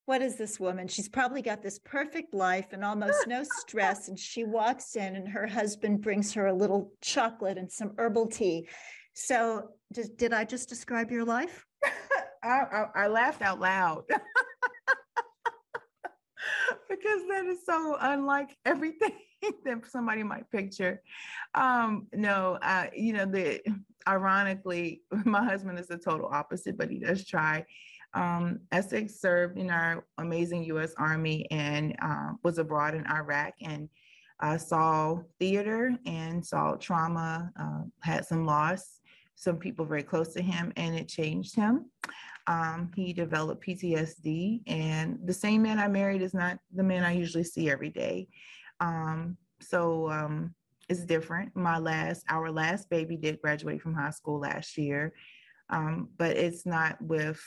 [0.05, 0.87] what is this woman?
[0.87, 4.07] She's probably got this perfect life and almost no stress.
[4.07, 8.27] And she walks in and her husband brings her a little chocolate and some herbal
[8.27, 8.67] tea.
[9.13, 11.65] So did, did I just describe your life?
[12.43, 14.03] I, I, I laughed out loud.
[16.87, 19.13] because that is so unlike everything
[19.65, 21.01] that somebody might picture.
[21.53, 23.61] Um, no, uh, you know, the
[24.07, 27.65] ironically, my husband is the total opposite, but he does try.
[28.13, 30.93] Um, Essex served in our amazing U.S.
[30.97, 33.89] Army and uh, was abroad in Iraq and
[34.39, 39.01] uh, saw theater and saw trauma, uh, had some loss,
[39.35, 41.89] some people very close to him, and it changed him.
[42.47, 47.13] Um, he developed PTSD, and the same man I married is not the man I
[47.13, 48.27] usually see every day.
[48.79, 50.53] Um, so um,
[50.89, 51.55] it's different.
[51.55, 55.13] My last, our last baby did graduate from high school last year,
[55.69, 57.41] um, but it's not with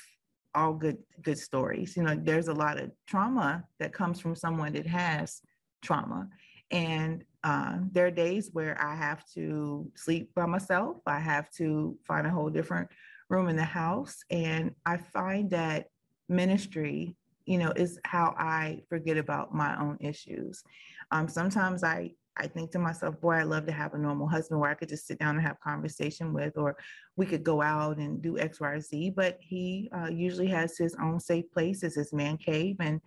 [0.54, 1.96] all good good stories.
[1.96, 5.40] You know, there's a lot of trauma that comes from someone that has
[5.82, 6.28] trauma,
[6.70, 10.96] and uh, there are days where I have to sleep by myself.
[11.06, 12.88] I have to find a whole different
[13.28, 15.86] room in the house, and I find that
[16.28, 17.14] ministry,
[17.48, 20.62] you know, is how I forget about my own issues.
[21.10, 24.60] Um, sometimes I I think to myself, boy, I'd love to have a normal husband
[24.60, 26.76] where I could just sit down and have conversation with, or
[27.16, 29.10] we could go out and do X, Y, or Z.
[29.16, 33.00] But he uh, usually has his own safe place, as his man cave, and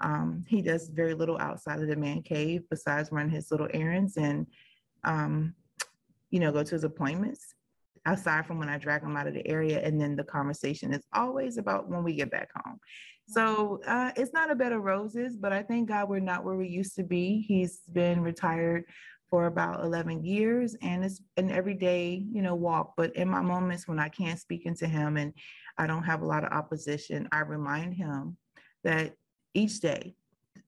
[0.00, 4.16] um, he does very little outside of the man cave besides run his little errands
[4.16, 4.46] and,
[5.04, 5.54] um,
[6.30, 7.54] you know, go to his appointments.
[8.06, 11.04] Aside from when I drag him out of the area, and then the conversation is
[11.12, 12.78] always about when we get back home.
[13.30, 16.56] So uh, it's not a bed of roses, but I thank God we're not where
[16.56, 17.44] we used to be.
[17.46, 18.84] He's been retired
[19.28, 22.94] for about 11 years and it's an everyday, you know, walk.
[22.96, 25.32] But in my moments when I can't speak into him and
[25.78, 28.36] I don't have a lot of opposition, I remind him
[28.82, 29.14] that
[29.54, 30.16] each day,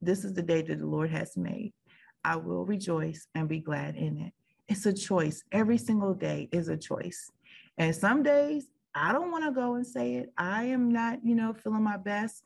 [0.01, 1.73] this is the day that the Lord has made.
[2.25, 4.33] I will rejoice and be glad in it.
[4.69, 5.43] It's a choice.
[5.51, 7.29] Every single day is a choice.
[7.79, 10.33] And some days I don't want to go and say it.
[10.37, 12.43] I am not, you know, feeling my best,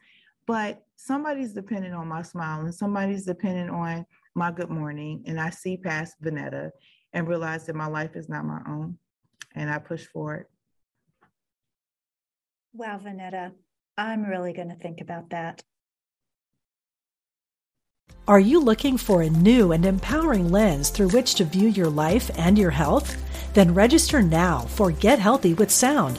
[0.46, 5.24] but somebody's dependent on my smile and somebody's dependent on my good morning.
[5.26, 6.70] And I see past Vonettia
[7.12, 8.98] and realize that my life is not my own.
[9.54, 10.46] And I push forward.
[12.72, 13.52] Wow, Vonettia,
[13.96, 15.62] I'm really going to think about that.
[18.28, 22.30] Are you looking for a new and empowering lens through which to view your life
[22.36, 23.22] and your health?
[23.54, 26.18] Then register now for Get Healthy with Sound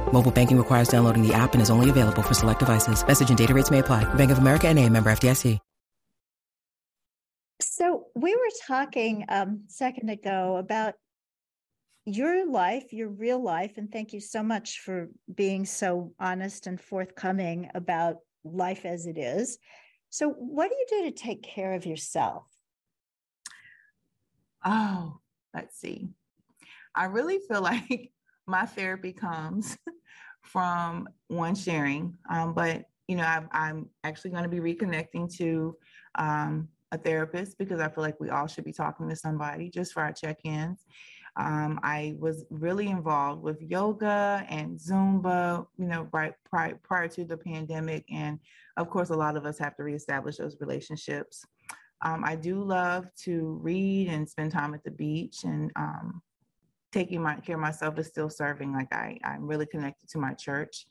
[0.13, 3.05] Mobile banking requires downloading the app and is only available for select devices.
[3.05, 4.03] Message and data rates may apply.
[4.13, 5.59] Bank of America and a member FDIC.
[7.61, 10.95] So we were talking um, a second ago about
[12.05, 16.81] your life, your real life, and thank you so much for being so honest and
[16.81, 19.57] forthcoming about life as it is.
[20.09, 22.45] So, what do you do to take care of yourself?
[24.65, 25.19] Oh,
[25.53, 26.09] let's see.
[26.93, 28.11] I really feel like
[28.47, 29.77] my therapy comes
[30.51, 35.75] from one sharing, um, but you know, I, am actually going to be reconnecting to
[36.15, 39.93] um, a therapist because I feel like we all should be talking to somebody just
[39.93, 40.85] for our check-ins.
[41.37, 47.23] Um, I was really involved with yoga and Zumba, you know, right prior, prior to
[47.23, 48.39] the pandemic, and
[48.77, 51.45] of course, a lot of us have to reestablish those relationships.
[52.01, 56.21] Um, I do love to read and spend time at the beach and um,
[56.91, 58.73] taking my, care of myself is still serving.
[58.73, 60.85] Like I, I'm really connected to my church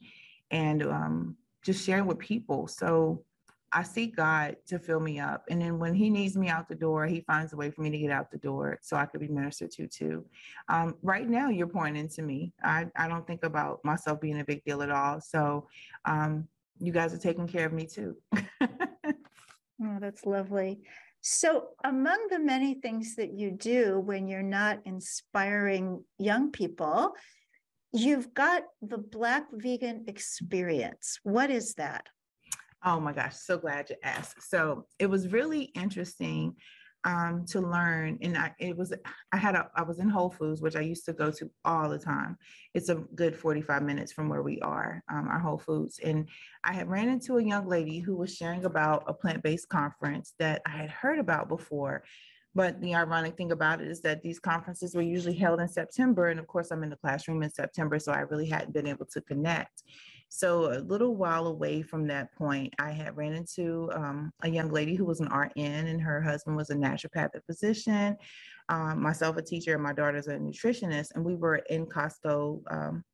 [0.50, 2.66] and um, just sharing with people.
[2.66, 3.24] So
[3.72, 5.44] I seek God to fill me up.
[5.48, 7.90] And then when he needs me out the door, he finds a way for me
[7.90, 10.24] to get out the door so I could be ministered to too.
[10.68, 12.52] Um, right now, you're pouring into me.
[12.64, 15.20] I, I don't think about myself being a big deal at all.
[15.20, 15.68] So
[16.04, 16.48] um,
[16.80, 18.16] you guys are taking care of me too.
[18.60, 20.80] oh, that's lovely.
[21.22, 27.12] So, among the many things that you do when you're not inspiring young people,
[27.92, 31.20] you've got the Black Vegan Experience.
[31.22, 32.06] What is that?
[32.82, 34.48] Oh my gosh, so glad you asked.
[34.48, 36.54] So, it was really interesting
[37.04, 38.18] um, to learn.
[38.22, 38.92] And I, it was,
[39.32, 41.88] I had a, I was in Whole Foods, which I used to go to all
[41.88, 42.36] the time.
[42.74, 45.98] It's a good 45 minutes from where we are, um, our Whole Foods.
[46.02, 46.28] And
[46.64, 50.62] I had ran into a young lady who was sharing about a plant-based conference that
[50.66, 52.04] I had heard about before,
[52.54, 56.28] but the ironic thing about it is that these conferences were usually held in September.
[56.28, 59.06] And of course, I'm in the classroom in September, so I really hadn't been able
[59.06, 59.84] to connect.
[60.32, 64.70] So, a little while away from that point, I had ran into um, a young
[64.70, 68.16] lady who was an RN, and her husband was a naturopathic physician,
[68.68, 71.08] um, myself, a teacher, and my daughter's a nutritionist.
[71.16, 73.04] And we were in Costco um,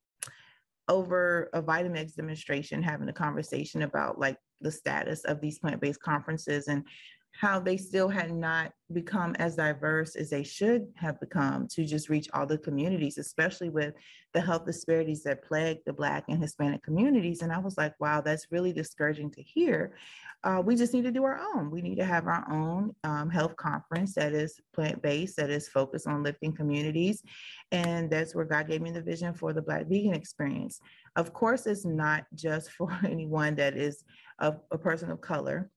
[0.89, 6.03] over a Vitamix demonstration, having a conversation about like the status of these plant based
[6.03, 6.85] conferences and
[7.39, 12.09] how they still had not become as diverse as they should have become to just
[12.09, 13.95] reach all the communities, especially with
[14.32, 17.43] the health disparities that plague the Black and Hispanic communities.
[17.43, 19.97] And I was like, wow, that's really discouraging to hear.
[20.45, 21.70] Uh, we just need to do our own.
[21.70, 25.68] We need to have our own um, health conference that is plant based, that is
[25.68, 27.22] focused on lifting communities.
[27.72, 30.80] And that's where God gave me the vision for the Black vegan experience.
[31.16, 34.05] Of course, it's not just for anyone that is
[34.39, 35.70] a, a person of color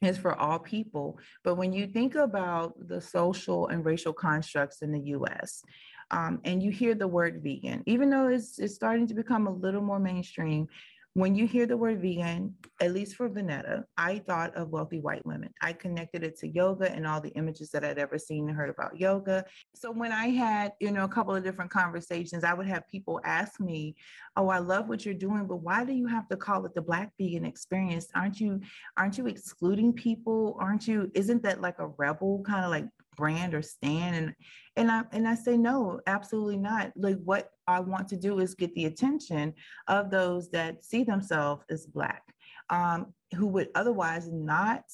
[0.00, 1.18] is for all people.
[1.44, 5.62] But when you think about the social and racial constructs in the US,
[6.10, 9.52] um, and you hear the word vegan, even though it's, it's starting to become a
[9.52, 10.68] little more mainstream,
[11.14, 15.26] when you hear the word vegan, at least for Vonettia, I thought of wealthy white
[15.26, 15.52] women.
[15.60, 18.70] I connected it to yoga and all the images that I'd ever seen and heard
[18.70, 19.44] about yoga.
[19.74, 23.20] So when I had, you know, a couple of different conversations, I would have people
[23.24, 23.96] ask me,
[24.36, 26.82] "Oh, I love what you're doing, but why do you have to call it the
[26.82, 28.06] Black vegan experience?
[28.14, 28.60] Aren't you
[28.96, 30.56] aren't you excluding people?
[30.60, 32.86] Aren't you isn't that like a rebel kind of like
[33.16, 34.34] brand or stand and
[34.76, 36.92] and I and I say no, absolutely not.
[36.96, 39.54] Like what I want to do is get the attention
[39.88, 42.22] of those that see themselves as black,
[42.70, 44.84] um, who would otherwise not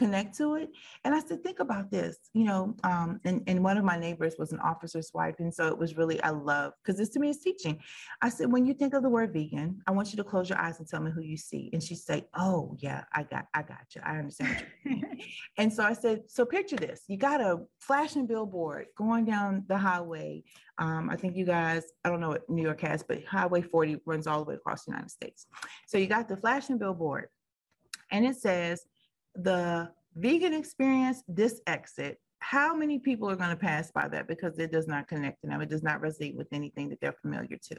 [0.00, 0.70] connect to it.
[1.04, 4.36] And I said, think about this, you know, um, and, and one of my neighbors
[4.38, 5.34] was an officer's wife.
[5.40, 7.78] And so it was really, I love, because this to me is teaching.
[8.22, 10.58] I said, when you think of the word vegan, I want you to close your
[10.58, 11.68] eyes and tell me who you see.
[11.74, 14.00] And she said, oh yeah, I got, I got you.
[14.02, 14.64] I understand
[15.58, 19.76] and so I said, so picture this, you got a flashing billboard going down the
[19.76, 20.44] highway.
[20.78, 23.98] Um, I think you guys, I don't know what New York has, but Highway 40
[24.06, 25.46] runs all the way across the United States.
[25.86, 27.28] So you got the flashing billboard
[28.10, 28.82] and it says,
[29.34, 34.58] the vegan experience, this exit, how many people are going to pass by that because
[34.58, 35.60] it does not connect to them?
[35.60, 37.76] It does not resonate with anything that they're familiar to.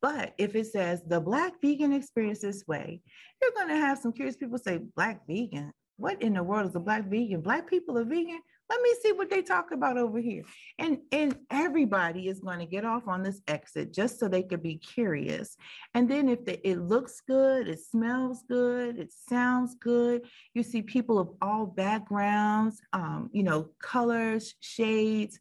[0.00, 3.00] But if it says the Black vegan experience this way,
[3.42, 5.72] you're going to have some curious people say, Black vegan?
[5.96, 7.40] What in the world is a Black vegan?
[7.40, 8.40] Black people are vegan?
[8.68, 10.42] Let me see what they talk about over here.
[10.78, 14.62] And and everybody is going to get off on this exit just so they could
[14.62, 15.56] be curious.
[15.94, 20.22] And then if the, it looks good it smells good it sounds good
[20.54, 25.38] you see people of all backgrounds um, you know colors shades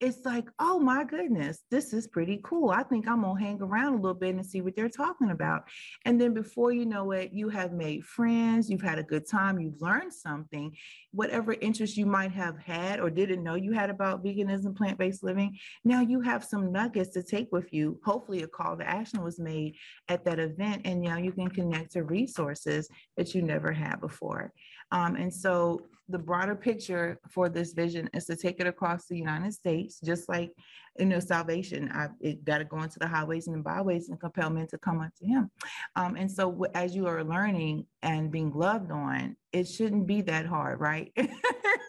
[0.00, 2.70] it's like, oh my goodness, this is pretty cool.
[2.70, 5.64] I think I'm gonna hang around a little bit and see what they're talking about.
[6.04, 9.58] And then before you know it, you have made friends, you've had a good time,
[9.58, 10.76] you've learned something,
[11.12, 15.22] whatever interest you might have had or didn't know you had about veganism, plant based
[15.22, 15.56] living.
[15.84, 17.98] Now you have some nuggets to take with you.
[18.04, 19.76] Hopefully, a call to action was made
[20.08, 24.52] at that event, and now you can connect to resources that you never had before.
[24.90, 29.16] Um, and so the broader picture for this vision is to take it across the
[29.16, 30.52] United States, just like
[30.98, 31.90] you know salvation.
[31.92, 34.78] I it got to go into the highways and the byways and compel men to
[34.78, 35.50] come unto Him.
[35.96, 40.46] Um, and so as you are learning and being loved on, it shouldn't be that
[40.46, 41.12] hard, right?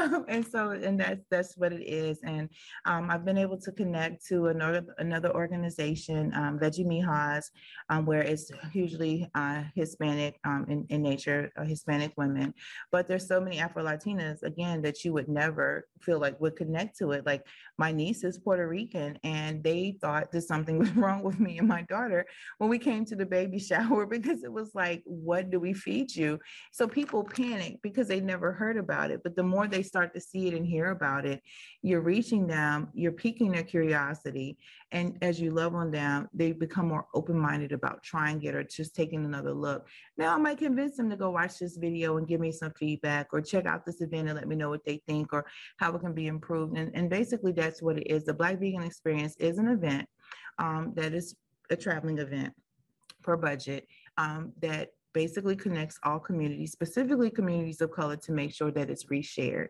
[0.28, 2.20] and so and that's that's what it is.
[2.22, 2.48] And
[2.86, 7.46] um, i've been able to connect to another another organization um, veggie mijas
[7.88, 12.54] um, where it's hugely uh, hispanic um, in, in nature uh, hispanic women.
[12.90, 16.96] But there's so many afro latinas again that you would never feel like would connect
[16.98, 17.26] to it.
[17.26, 17.46] Like
[17.78, 21.68] my niece is puerto rican and they thought that something was wrong with me and
[21.68, 22.26] my daughter
[22.58, 26.14] when we came to the baby shower because it was like what do we feed
[26.14, 26.38] you?
[26.72, 29.22] So people panic because they never heard about it.
[29.22, 31.42] But the more they start to see it and hear about it,
[31.82, 34.56] you're reaching them, you're piquing their curiosity.
[34.92, 38.64] And as you love on them, they become more open minded about trying it or
[38.64, 39.86] just taking another look.
[40.16, 43.28] Now, I might convince them to go watch this video and give me some feedback
[43.32, 45.44] or check out this event and let me know what they think or
[45.76, 46.76] how it can be improved.
[46.76, 48.24] And, and basically, that's what it is.
[48.24, 50.08] The Black Vegan Experience is an event
[50.58, 51.34] um, that is
[51.70, 52.52] a traveling event
[53.22, 53.86] per budget
[54.16, 59.04] um, that basically connects all communities, specifically communities of color, to make sure that it's
[59.04, 59.68] reshared.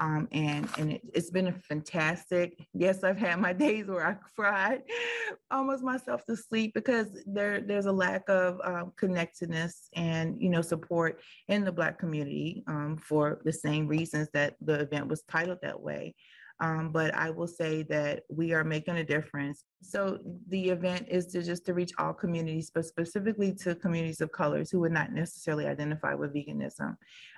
[0.00, 2.56] Um, and and it, has been a fantastic.
[2.72, 4.82] Yes, I've had my days where I cried
[5.50, 10.62] almost myself to sleep because there there's a lack of um, connectedness and you know
[10.62, 15.58] support in the Black community um, for the same reasons that the event was titled
[15.62, 16.14] that way.
[16.60, 19.64] Um, but I will say that we are making a difference.
[19.80, 24.32] So the event is to just to reach all communities, but specifically to communities of
[24.32, 26.96] colors who would not necessarily identify with veganism,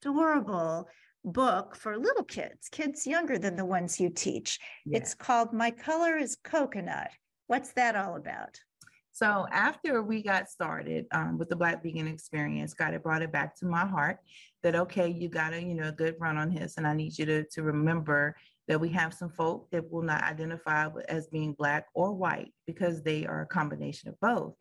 [0.02, 0.86] adorable
[1.32, 4.58] book for little kids, kids younger than the ones you teach.
[4.86, 4.98] Yeah.
[4.98, 7.10] It's called My Color is Coconut.
[7.46, 8.58] What's that all about?
[9.12, 13.32] So after we got started um, with the Black Vegan Experience, God had brought it
[13.32, 14.18] back to my heart
[14.62, 17.18] that okay, you got a you know a good run on this, and I need
[17.18, 18.36] you to to remember
[18.68, 23.02] that we have some folk that will not identify as being black or white because
[23.02, 24.54] they are a combination of both.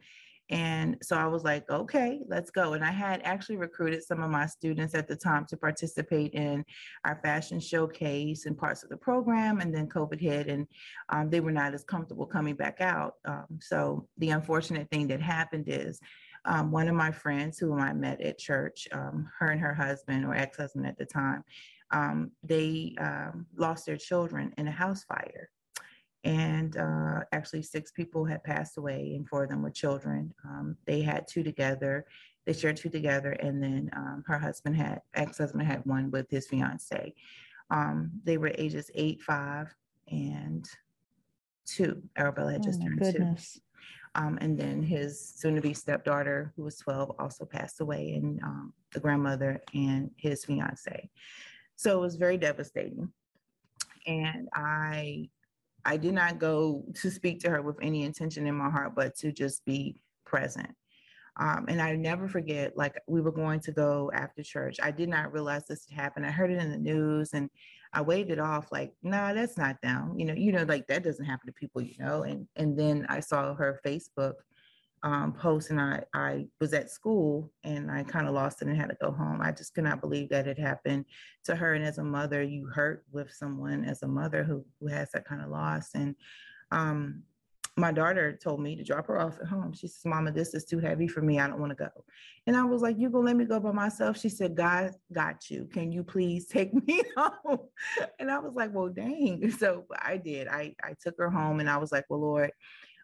[0.49, 2.73] And so I was like, okay, let's go.
[2.73, 6.63] And I had actually recruited some of my students at the time to participate in
[7.03, 9.59] our fashion showcase and parts of the program.
[9.59, 10.65] And then COVID hit and
[11.09, 13.15] um, they were not as comfortable coming back out.
[13.25, 15.99] Um, so the unfortunate thing that happened is
[16.45, 20.25] um, one of my friends who I met at church, um, her and her husband
[20.25, 21.43] or ex husband at the time,
[21.91, 25.49] um, they um, lost their children in a house fire
[26.27, 30.33] and uh, actually six people had passed away and four of them were children.
[30.43, 32.05] Um, they had two together
[32.45, 36.47] they shared two together and then um, her husband had ex-husband had one with his
[36.47, 37.13] fiance.
[37.69, 39.67] Um, they were ages eight five
[40.09, 40.65] and
[41.65, 42.01] two.
[42.17, 43.53] Arabella had just oh turned goodness.
[43.53, 43.59] two
[44.15, 48.99] um, and then his soon-to-be stepdaughter who was 12 also passed away and um, the
[48.99, 51.09] grandmother and his fiance.
[51.75, 53.11] So it was very devastating.
[54.07, 55.29] And i
[55.87, 59.15] I did not go to speak to her with any intention in my heart, but
[59.19, 60.69] to just be present.
[61.37, 64.77] Um, and I never forget, like we were going to go after church.
[64.83, 66.25] I did not realize this had happened.
[66.25, 67.49] I heard it in the news and
[67.93, 70.13] I waved it off like, nah, that's not them.
[70.17, 72.23] You know, you know, like that doesn't happen to people, you know.
[72.23, 74.33] And and then I saw her Facebook
[75.03, 78.77] um, post and I, I was at school and I kind of lost it and
[78.77, 79.41] had to go home.
[79.41, 81.05] I just could not believe that it happened
[81.45, 81.75] to her.
[81.75, 85.25] And as a mother, you hurt with someone as a mother who, who has that
[85.25, 85.91] kind of loss.
[85.93, 86.15] And
[86.71, 87.23] um,
[87.77, 89.71] my daughter told me to drop her off at home.
[89.71, 91.39] She says, Mama, this is too heavy for me.
[91.39, 91.89] I don't want to go.
[92.47, 94.17] And I was like, You gonna let me go by myself?
[94.17, 95.69] She said, God got you.
[95.71, 97.59] Can you please take me home?
[98.17, 99.51] And I was like, Well, dang.
[99.57, 100.47] So I did.
[100.47, 102.51] I, I took her home and I was like, Well, Lord,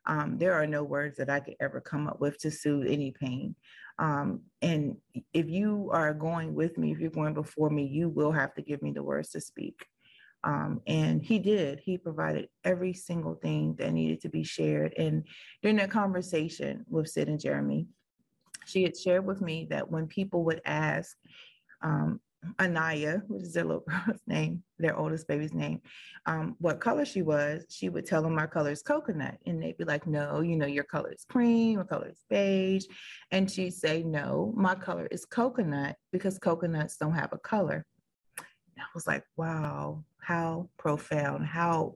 [0.06, 3.12] um, there are no words that I could ever come up with to soothe any
[3.12, 3.56] pain.
[4.00, 4.98] Um, and
[5.34, 8.62] if you are going with me, if you're going before me, you will have to
[8.62, 9.86] give me the words to speak.
[10.44, 11.80] Um, and he did.
[11.80, 14.94] He provided every single thing that needed to be shared.
[14.98, 15.26] And
[15.62, 17.88] during that conversation with Sid and Jeremy,
[18.66, 21.16] she had shared with me that when people would ask,
[21.82, 22.20] um,
[22.60, 25.82] Aniyah, which is their little girl's name, their oldest baby's name,
[26.26, 29.38] um, what color she was, she would tell them my color is coconut.
[29.46, 32.86] And they'd be like, no, you know, your color is cream, your color is beige.
[33.32, 37.86] And she'd say, no, my color is coconut because coconuts don't have a color.
[38.38, 41.96] And I was like, wow, how profound, how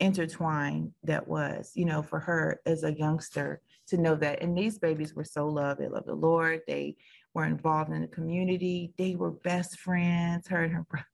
[0.00, 4.42] intertwined that was, you know, for her as a youngster to know that.
[4.42, 5.80] And these babies were so loved.
[5.80, 6.62] They loved the Lord.
[6.66, 6.96] They
[7.34, 8.92] were involved in the community.
[8.96, 11.06] They were best friends, her and her brother.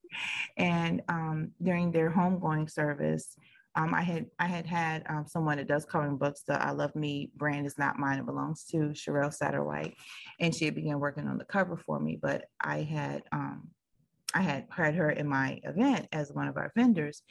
[0.57, 3.37] And um, during their homegoing service,
[3.77, 6.43] um, I had I had had um, someone that does coloring books.
[6.43, 9.95] The I Love Me brand is not mine; it belongs to Sherelle Satterwhite,
[10.41, 12.19] and she began working on the cover for me.
[12.21, 13.69] But I had um,
[14.35, 17.23] I had had her in my event as one of our vendors,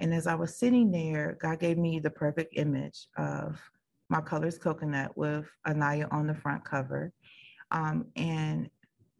[0.00, 3.60] and as I was sitting there, God gave me the perfect image of
[4.08, 7.12] my colors coconut with Aniyah on the front cover,
[7.74, 8.70] um, and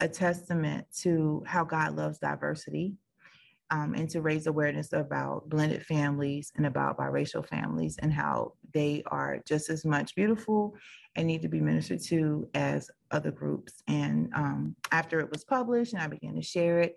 [0.01, 2.95] a testament to how God loves diversity
[3.71, 9.03] um, and to raise awareness about blended families and about biracial families and how they
[9.07, 10.75] are just as much beautiful
[11.17, 13.83] and need to be ministered to as other groups.
[13.89, 16.97] And um, after it was published and I began to share it,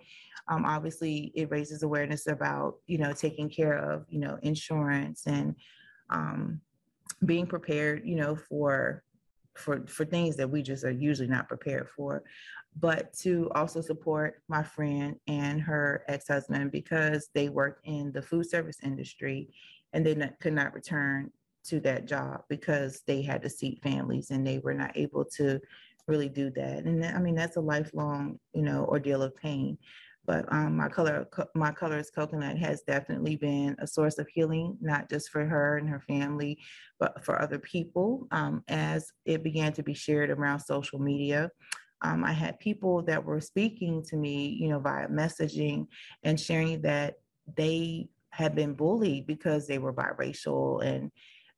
[0.49, 5.55] um, obviously it raises awareness about, you know, taking care of, you know, insurance and
[6.12, 6.62] um,
[7.26, 9.03] being prepared, you know, for
[9.58, 12.24] for for things that we just are usually not prepared for.
[12.80, 18.47] But to also support my friend and her ex-husband because they worked in the food
[18.47, 19.49] service industry
[19.93, 21.32] and they not, could not return
[21.66, 25.60] to that job because they had to seat families and they were not able to
[26.08, 26.86] really do that.
[26.86, 29.78] And i mean that's a lifelong you know ordeal of pain
[30.28, 34.78] but um, my color my color is coconut has definitely been a source of healing
[34.82, 36.59] not just for her and her family
[36.99, 41.49] but for other people um, as it began to be shared around social media.
[42.03, 45.88] Um, i had people that were speaking to me you know via messaging
[46.21, 47.15] and sharing that
[47.55, 51.11] they had been bullied because they were biracial and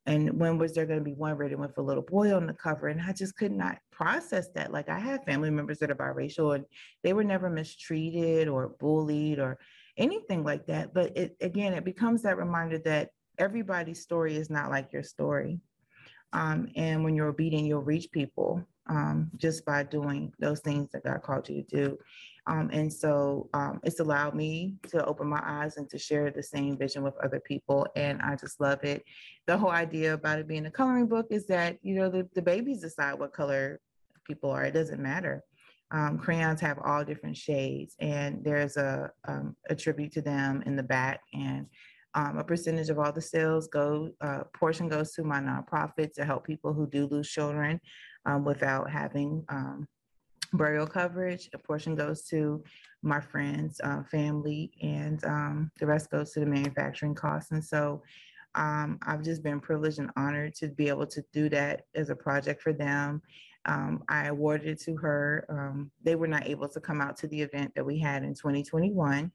[0.06, 2.54] and when was there going to be one written with a little boy on the
[2.54, 2.88] cover?
[2.88, 4.72] And i just could not process that.
[4.72, 6.64] Like i have family members that are biracial and
[7.02, 9.58] they were never mistreated or bullied or
[9.96, 10.94] anything like that.
[10.94, 15.60] But it again it becomes that reminder that everybody's story is not like your story.
[16.32, 21.04] Um, and when you're obedient you'll reach people um, just by doing those things that
[21.04, 21.98] god called you to do
[22.46, 26.42] um, and so um, it's allowed me to open my eyes and to share the
[26.42, 27.86] same vision with other people.
[27.96, 29.04] And I just love it.
[29.46, 32.42] The whole idea about it being a coloring book is that, you know, the, the
[32.42, 33.80] babies decide what color
[34.24, 34.64] people are.
[34.64, 35.44] It doesn't matter.
[35.92, 40.76] Um, crayons have all different shades, and there's a, um, a tribute to them in
[40.76, 41.20] the back.
[41.34, 41.66] And
[42.14, 46.24] um, a percentage of all the sales go, uh, portion goes to my nonprofit to
[46.24, 47.80] help people who do lose children
[48.26, 49.86] um, without having um,
[50.52, 51.48] burial coverage.
[51.52, 52.62] A portion goes to
[53.02, 57.50] my friends, uh, family, and um, the rest goes to the manufacturing costs.
[57.52, 58.02] And so
[58.54, 62.16] um, I've just been privileged and honored to be able to do that as a
[62.16, 63.22] project for them.
[63.66, 65.44] Um, I awarded it to her.
[65.48, 68.34] Um, they were not able to come out to the event that we had in
[68.34, 69.30] 2021.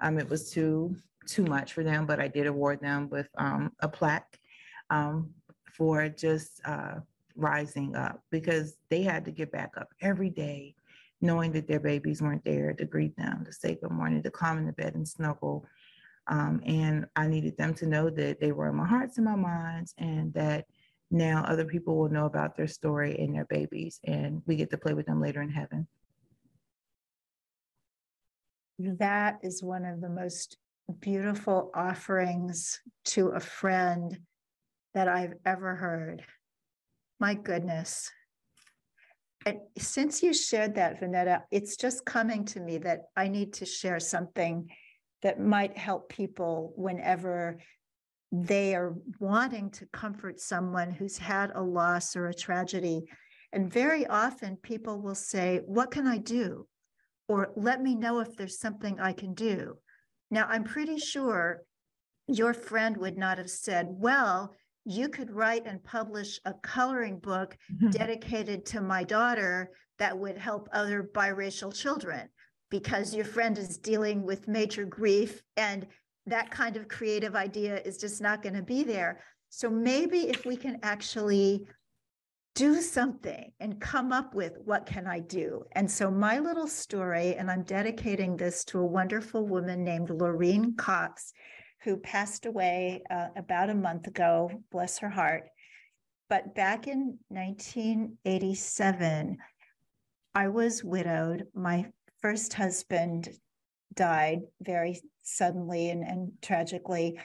[0.00, 0.94] Um, it was too
[1.26, 4.38] too much for them, but I did award them with um, a plaque
[5.76, 6.96] for just uh,
[7.40, 10.74] rising up because they had to get back up every day
[11.20, 14.58] knowing that their babies weren't there to greet them, to say good morning, to climb
[14.58, 15.66] in the bed and snuggle.
[16.28, 19.36] Um, and I needed them to know that they were in my hearts and my
[19.36, 20.66] minds, and that
[21.10, 24.78] now other people will know about their story and their babies, and we get to
[24.78, 25.86] play with them later in heaven.
[28.78, 30.56] That is one of the most
[31.00, 34.18] beautiful offerings to a friend
[34.94, 36.24] that I've ever heard.
[37.20, 38.10] My goodness.
[39.44, 43.66] And since you shared that, Vonettia, it's just coming to me that I need to
[43.66, 44.70] share something
[45.22, 47.58] that might help people whenever
[48.32, 53.04] they are wanting to comfort someone who's had a loss or a tragedy.
[53.52, 56.66] And very often people will say, What can I do?
[57.28, 59.76] Or let me know if there's something I can do.
[60.30, 61.62] Now, I'm pretty sure
[62.26, 64.54] your friend would not have said, Well,
[64.84, 67.90] you could write and publish a coloring book mm-hmm.
[67.90, 72.28] dedicated to my daughter that would help other biracial children
[72.70, 75.86] because your friend is dealing with major grief and
[76.26, 79.20] that kind of creative idea is just not going to be there.
[79.48, 81.66] So maybe if we can actually
[82.54, 85.64] do something and come up with what can I do?
[85.72, 90.76] And so my little story, and I'm dedicating this to a wonderful woman named Laureen
[90.76, 91.32] Cox,
[91.82, 95.44] who passed away uh, about a month ago, bless her heart.
[96.28, 99.38] But back in 1987,
[100.34, 101.46] I was widowed.
[101.54, 101.86] My
[102.20, 103.30] first husband
[103.94, 107.18] died very suddenly and, and tragically.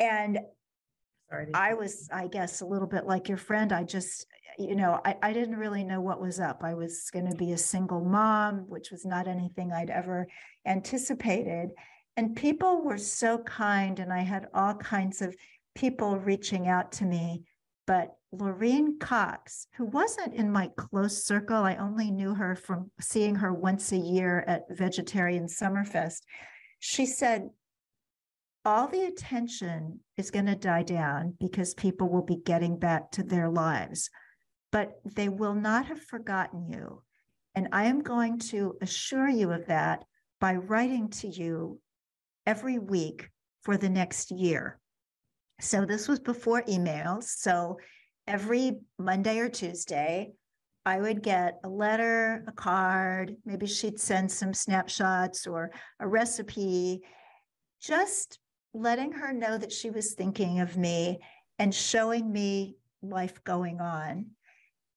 [0.00, 0.38] And
[1.28, 1.46] Sorry.
[1.52, 3.72] I was, I guess, a little bit like your friend.
[3.72, 4.26] I just,
[4.58, 6.62] you know, I, I didn't really know what was up.
[6.62, 10.28] I was going to be a single mom, which was not anything I'd ever
[10.64, 11.70] anticipated.
[12.16, 15.34] And people were so kind, and I had all kinds of
[15.74, 17.42] people reaching out to me.
[17.86, 23.34] But Lorraine Cox, who wasn't in my close circle, I only knew her from seeing
[23.36, 26.22] her once a year at Vegetarian Summerfest.
[26.78, 27.50] She said,
[28.64, 33.22] all the attention is going to die down because people will be getting back to
[33.22, 34.08] their lives,
[34.72, 37.02] but they will not have forgotten you.
[37.54, 40.04] And I am going to assure you of that
[40.40, 41.78] by writing to you
[42.46, 43.30] every week
[43.62, 44.78] for the next year.
[45.60, 47.24] So this was before emails.
[47.24, 47.78] So
[48.26, 50.32] every Monday or Tuesday,
[50.86, 57.00] I would get a letter, a card, maybe she'd send some snapshots or a recipe.
[57.80, 58.38] just
[58.72, 61.18] letting her know that she was thinking of me
[61.58, 64.26] and showing me life going on.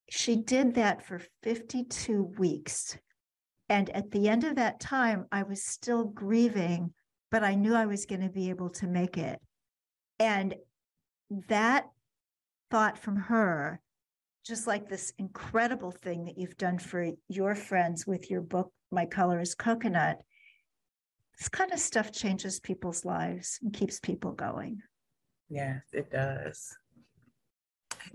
[0.09, 2.97] She did that for 52 weeks.
[3.69, 6.93] And at the end of that time, I was still grieving,
[7.31, 9.39] but I knew I was going to be able to make it.
[10.19, 10.55] And
[11.49, 11.87] that
[12.71, 13.81] thought from her,
[14.45, 19.05] just like this incredible thing that you've done for your friends with your book, My
[19.05, 20.19] Color is Coconut,
[21.37, 24.81] this kind of stuff changes people's lives and keeps people going.
[25.49, 26.75] Yes, it does.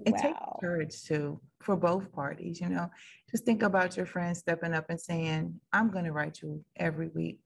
[0.05, 0.21] It wow.
[0.23, 2.91] takes courage too for both parties, you know.
[3.31, 7.09] Just think about your friends stepping up and saying, I'm going to write you every
[7.09, 7.39] week.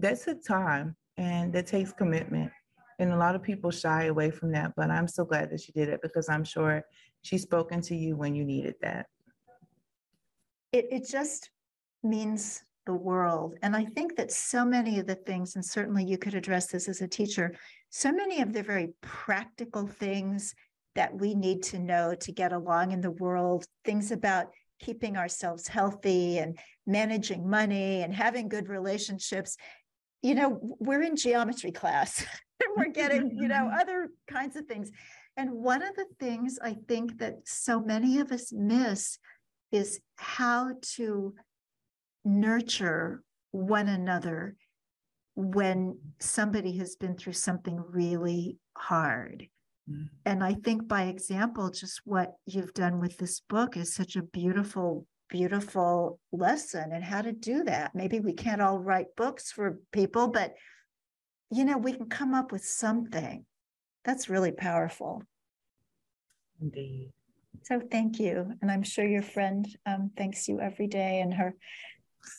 [0.00, 2.50] That's a time and that takes commitment.
[2.98, 5.72] And a lot of people shy away from that, but I'm so glad that she
[5.72, 6.82] did it because I'm sure
[7.22, 9.06] she's spoken to you when you needed that.
[10.72, 11.50] It, it just
[12.02, 13.56] means the world.
[13.62, 16.88] And I think that so many of the things, and certainly you could address this
[16.88, 17.54] as a teacher,
[17.90, 20.54] so many of the very practical things
[20.94, 24.46] that we need to know to get along in the world, things about
[24.80, 29.56] keeping ourselves healthy and managing money and having good relationships.
[30.22, 32.20] You know, we're in geometry class
[32.60, 34.90] and we're getting, you know, other kinds of things.
[35.36, 39.18] And one of the things I think that so many of us miss
[39.72, 41.34] is how to
[42.24, 44.56] nurture one another
[45.36, 49.46] when somebody has been through something really hard.
[49.90, 50.08] Mm.
[50.26, 54.22] And I think by example, just what you've done with this book is such a
[54.22, 57.94] beautiful, beautiful lesson and how to do that.
[57.94, 60.54] Maybe we can't all write books for people, but
[61.50, 63.44] you know, we can come up with something.
[64.04, 65.22] That's really powerful.
[66.60, 67.12] Indeed.
[67.64, 68.52] So thank you.
[68.62, 71.54] And I'm sure your friend um, thanks you every day and her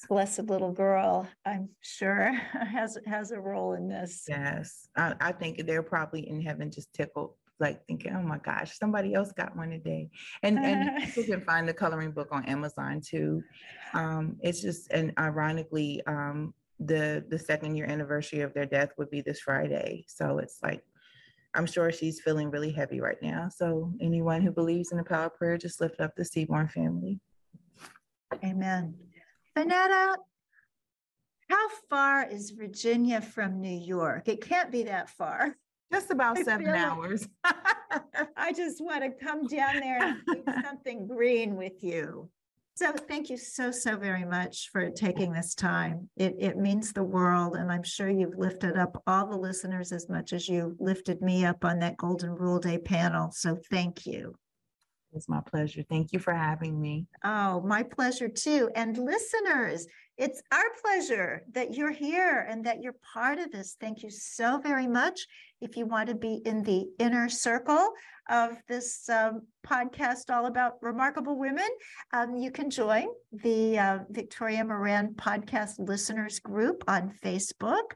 [0.08, 4.26] blessed little girl, I'm sure, has has a role in this.
[4.28, 8.78] Yes, I, I think they're probably in heaven just tickled, like thinking, "Oh my gosh,
[8.78, 10.10] somebody else got one today."
[10.44, 13.44] And and people can find the coloring book on Amazon too.
[13.94, 19.10] Um, it's just and ironically, um, the the second year anniversary of their death would
[19.10, 20.84] be this Friday, so it's like.
[21.54, 23.50] I'm sure she's feeling really heavy right now.
[23.50, 27.20] So, anyone who believes in the power of prayer, just lift up the Seaborn family.
[28.42, 28.96] Amen.
[29.58, 30.16] Vonettia,
[31.52, 34.30] how far is Virginia from New York?
[34.30, 35.58] It can't be that far.
[35.92, 37.28] Just about I seven hours.
[38.38, 42.30] I just want to come down there and eat something green with you.
[42.76, 46.10] So thank you so, so very much for taking this time.
[46.16, 47.56] It, it means the world.
[47.56, 51.46] And I'm sure you've lifted up all the listeners as much as you lifted me
[51.46, 53.32] up on that Golden Rule Day panel.
[53.32, 54.36] So thank you.
[55.14, 55.84] It's my pleasure.
[55.90, 57.06] Thank you for having me.
[57.24, 58.70] Oh, my pleasure too.
[58.76, 59.86] And listeners,
[60.22, 63.76] it's our pleasure that you're here and that you're part of this.
[63.82, 65.26] Thank you so very much.
[65.62, 67.90] If you want to be in the inner circle
[68.30, 71.68] of this um, podcast all about remarkable women,
[72.14, 77.96] um, you can join the uh, Victoria Moran Podcast Listeners Group on Facebook.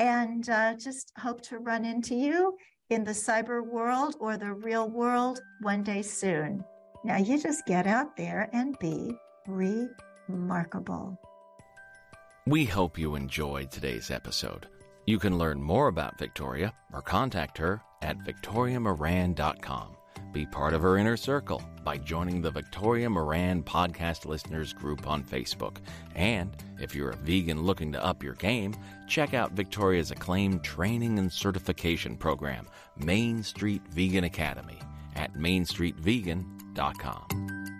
[0.00, 2.56] And uh, just hope to run into you
[2.88, 6.64] in the cyber world or the real world one day soon.
[7.04, 9.12] Now you just get out there and be
[9.46, 11.29] remarkable.
[12.46, 14.66] We hope you enjoyed today's episode.
[15.06, 19.96] You can learn more about Victoria or contact her at victoriamoran.com.
[20.32, 25.22] Be part of her inner circle by joining the Victoria Moran Podcast Listeners group on
[25.24, 25.78] Facebook.
[26.14, 28.74] And if you're a vegan looking to up your game,
[29.08, 32.66] check out Victoria's acclaimed training and certification program,
[32.96, 34.78] Main Street Vegan Academy,
[35.16, 37.79] at mainstreetvegan.com.